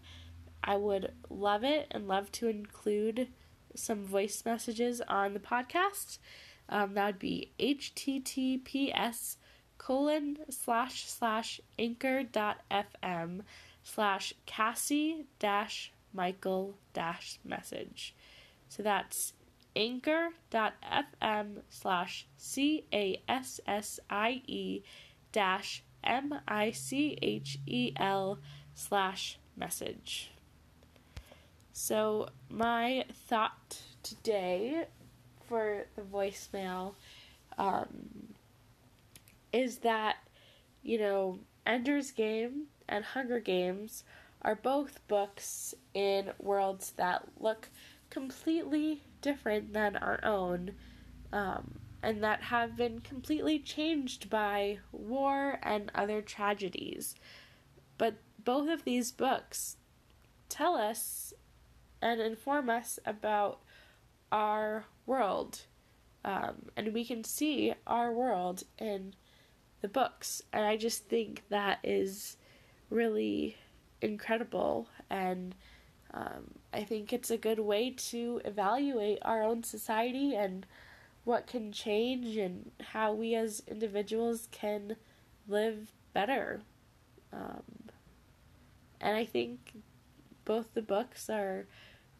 i 0.63 0.75
would 0.75 1.11
love 1.29 1.63
it 1.63 1.87
and 1.91 2.07
love 2.07 2.31
to 2.31 2.47
include 2.47 3.27
some 3.75 4.05
voice 4.05 4.43
messages 4.45 5.01
on 5.07 5.33
the 5.33 5.39
podcast 5.39 6.17
um, 6.69 6.93
that 6.93 7.05
would 7.05 7.19
be 7.19 7.51
https 7.59 9.37
colon 9.77 10.37
slash 10.49 11.05
slash 11.05 11.59
anchor 11.79 12.23
dot 12.23 12.61
fm 12.71 13.41
slash 13.83 14.33
cassie 14.45 15.25
dash 15.39 15.91
michael 16.13 16.75
dash 16.93 17.39
message. 17.43 18.15
So 18.69 18.83
that's 18.83 19.33
anchor 19.75 20.29
dot 20.49 20.73
fm 20.83 21.61
slash 21.69 22.27
c 22.37 22.85
a 22.93 23.21
s 23.27 23.59
s 23.65 23.99
i 24.09 24.41
e 24.47 24.83
dash 25.31 25.83
m 26.03 26.33
i 26.47 26.71
c 26.71 27.17
h 27.21 27.59
e 27.65 27.93
l 27.97 28.39
slash 28.73 29.39
message. 29.55 30.31
So 31.83 32.29
my 32.47 33.05
thought 33.27 33.79
today 34.03 34.85
for 35.49 35.87
the 35.95 36.03
voicemail 36.03 36.93
um, 37.57 38.35
is 39.51 39.77
that, 39.79 40.17
you 40.83 40.99
know, 40.99 41.39
Ender's 41.65 42.11
Game 42.11 42.65
and 42.87 43.03
Hunger 43.03 43.39
Games 43.39 44.03
are 44.43 44.53
both 44.53 44.99
books 45.07 45.73
in 45.95 46.29
worlds 46.37 46.91
that 46.97 47.23
look 47.39 47.69
completely 48.11 49.01
different 49.23 49.73
than 49.73 49.95
our 49.95 50.23
own, 50.23 50.73
um, 51.33 51.79
and 52.03 52.23
that 52.23 52.43
have 52.43 52.77
been 52.77 52.99
completely 52.99 53.57
changed 53.57 54.29
by 54.29 54.77
war 54.91 55.57
and 55.63 55.91
other 55.95 56.21
tragedies. 56.21 57.15
But 57.97 58.17
both 58.45 58.69
of 58.69 58.83
these 58.83 59.11
books 59.11 59.77
tell 60.47 60.75
us 60.75 61.30
and 62.01 62.19
inform 62.19 62.69
us 62.69 62.99
about 63.05 63.59
our 64.31 64.85
world. 65.05 65.61
Um, 66.23 66.69
and 66.75 66.93
we 66.93 67.05
can 67.05 67.23
see 67.23 67.73
our 67.87 68.11
world 68.11 68.63
in 68.77 69.13
the 69.81 69.87
books. 69.87 70.41
And 70.53 70.63
I 70.63 70.77
just 70.77 71.07
think 71.07 71.43
that 71.49 71.79
is 71.83 72.37
really 72.89 73.57
incredible. 74.01 74.87
And 75.09 75.55
um, 76.13 76.51
I 76.73 76.83
think 76.83 77.13
it's 77.13 77.31
a 77.31 77.37
good 77.37 77.59
way 77.59 77.91
to 77.91 78.41
evaluate 78.45 79.19
our 79.23 79.43
own 79.43 79.63
society 79.63 80.35
and 80.35 80.65
what 81.23 81.47
can 81.47 81.71
change 81.71 82.37
and 82.37 82.71
how 82.81 83.13
we 83.13 83.35
as 83.35 83.63
individuals 83.67 84.47
can 84.51 84.95
live 85.47 85.91
better. 86.13 86.61
Um, 87.31 87.63
and 88.99 89.15
I 89.15 89.25
think 89.25 89.81
both 90.45 90.73
the 90.73 90.81
books 90.81 91.29
are 91.29 91.67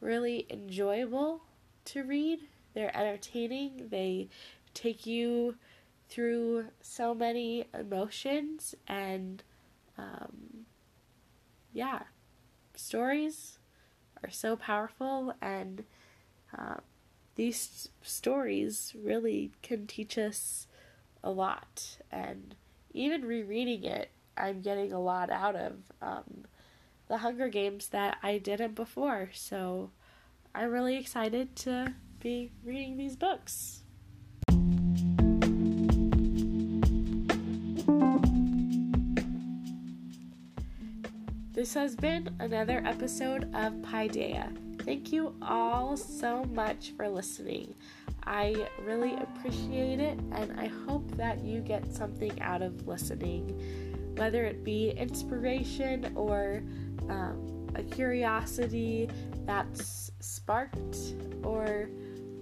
really 0.01 0.45
enjoyable 0.49 1.41
to 1.85 2.03
read. 2.03 2.39
They're 2.73 2.95
entertaining. 2.95 3.87
They 3.89 4.27
take 4.73 5.05
you 5.05 5.55
through 6.09 6.65
so 6.81 7.13
many 7.13 7.65
emotions 7.73 8.75
and 8.87 9.43
um, 9.97 10.65
yeah, 11.73 12.01
stories 12.75 13.59
are 14.23 14.29
so 14.29 14.55
powerful 14.55 15.33
and 15.41 15.83
uh, 16.57 16.75
these 17.35 17.89
stories 18.01 18.93
really 19.01 19.51
can 19.61 19.87
teach 19.87 20.17
us 20.17 20.67
a 21.23 21.31
lot 21.31 21.97
and 22.11 22.55
even 22.93 23.23
rereading 23.23 23.83
it 23.83 24.09
i'm 24.37 24.61
getting 24.61 24.91
a 24.91 24.99
lot 24.99 25.29
out 25.29 25.55
of 25.55 25.73
um, 26.01 26.45
the 27.11 27.19
hunger 27.19 27.49
games 27.49 27.89
that 27.89 28.17
i 28.23 28.37
didn't 28.37 28.73
before 28.73 29.29
so 29.33 29.91
I'm 30.53 30.69
really 30.71 30.97
excited 30.97 31.55
to 31.57 31.93
be 32.19 32.51
reading 32.65 32.97
these 32.97 33.15
books. 33.15 33.83
This 41.53 41.73
has 41.73 41.95
been 41.95 42.35
another 42.39 42.83
episode 42.85 43.43
of 43.55 43.73
Paideia. 43.81 44.51
Thank 44.81 45.13
you 45.13 45.35
all 45.41 45.95
so 45.95 46.43
much 46.45 46.91
for 46.97 47.07
listening. 47.07 47.75
I 48.25 48.67
really 48.83 49.15
appreciate 49.15 49.99
it, 49.99 50.19
and 50.33 50.59
I 50.59 50.67
hope 50.85 51.09
that 51.15 51.43
you 51.43 51.61
get 51.61 51.93
something 51.93 52.41
out 52.41 52.61
of 52.61 52.87
listening, 52.87 54.13
whether 54.17 54.43
it 54.43 54.63
be 54.65 54.91
inspiration 54.91 56.11
or 56.15 56.61
um, 57.11 57.67
a 57.75 57.83
curiosity 57.83 59.09
that's 59.45 60.11
sparked 60.19 60.97
or 61.43 61.89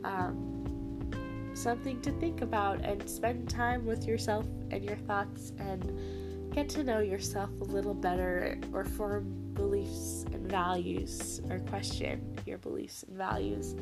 um, 0.03 1.51
something 1.53 1.99
to 2.01 2.11
think 2.13 2.41
about 2.41 2.79
and 2.85 3.07
spend 3.09 3.49
time 3.49 3.85
with 3.85 4.05
yourself 4.05 4.45
and 4.71 4.83
your 4.83 4.95
thoughts 4.95 5.51
and 5.59 6.53
get 6.53 6.69
to 6.69 6.83
know 6.83 6.99
yourself 6.99 7.49
a 7.61 7.63
little 7.65 7.93
better 7.93 8.57
or 8.73 8.85
form 8.85 9.53
beliefs 9.53 10.25
and 10.31 10.49
values 10.49 11.41
or 11.49 11.59
question 11.59 12.37
your 12.45 12.57
beliefs 12.59 13.03
and 13.03 13.17
values. 13.17 13.75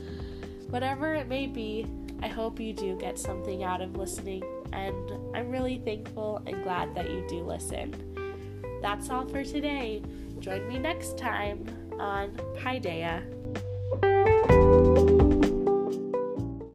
Whatever 0.70 1.14
it 1.14 1.28
may 1.28 1.48
be, 1.48 1.86
I 2.22 2.28
hope 2.28 2.60
you 2.60 2.74
do 2.74 2.98
get 2.98 3.20
something 3.20 3.64
out 3.64 3.82
of 3.82 3.96
listening, 3.96 4.44
and 4.74 5.36
I'm 5.36 5.50
really 5.50 5.78
thankful 5.86 6.42
and 6.46 6.64
glad 6.64 6.96
that 6.96 7.10
you 7.10 7.26
do 7.30 7.42
listen. 7.42 7.94
That's 8.82 9.10
all 9.10 9.26
for 9.28 9.44
today. 9.44 10.02
Join 10.40 10.68
me 10.68 10.78
next 10.78 11.18
time 11.18 11.66
on 12.00 12.32
Paideia. 12.56 13.24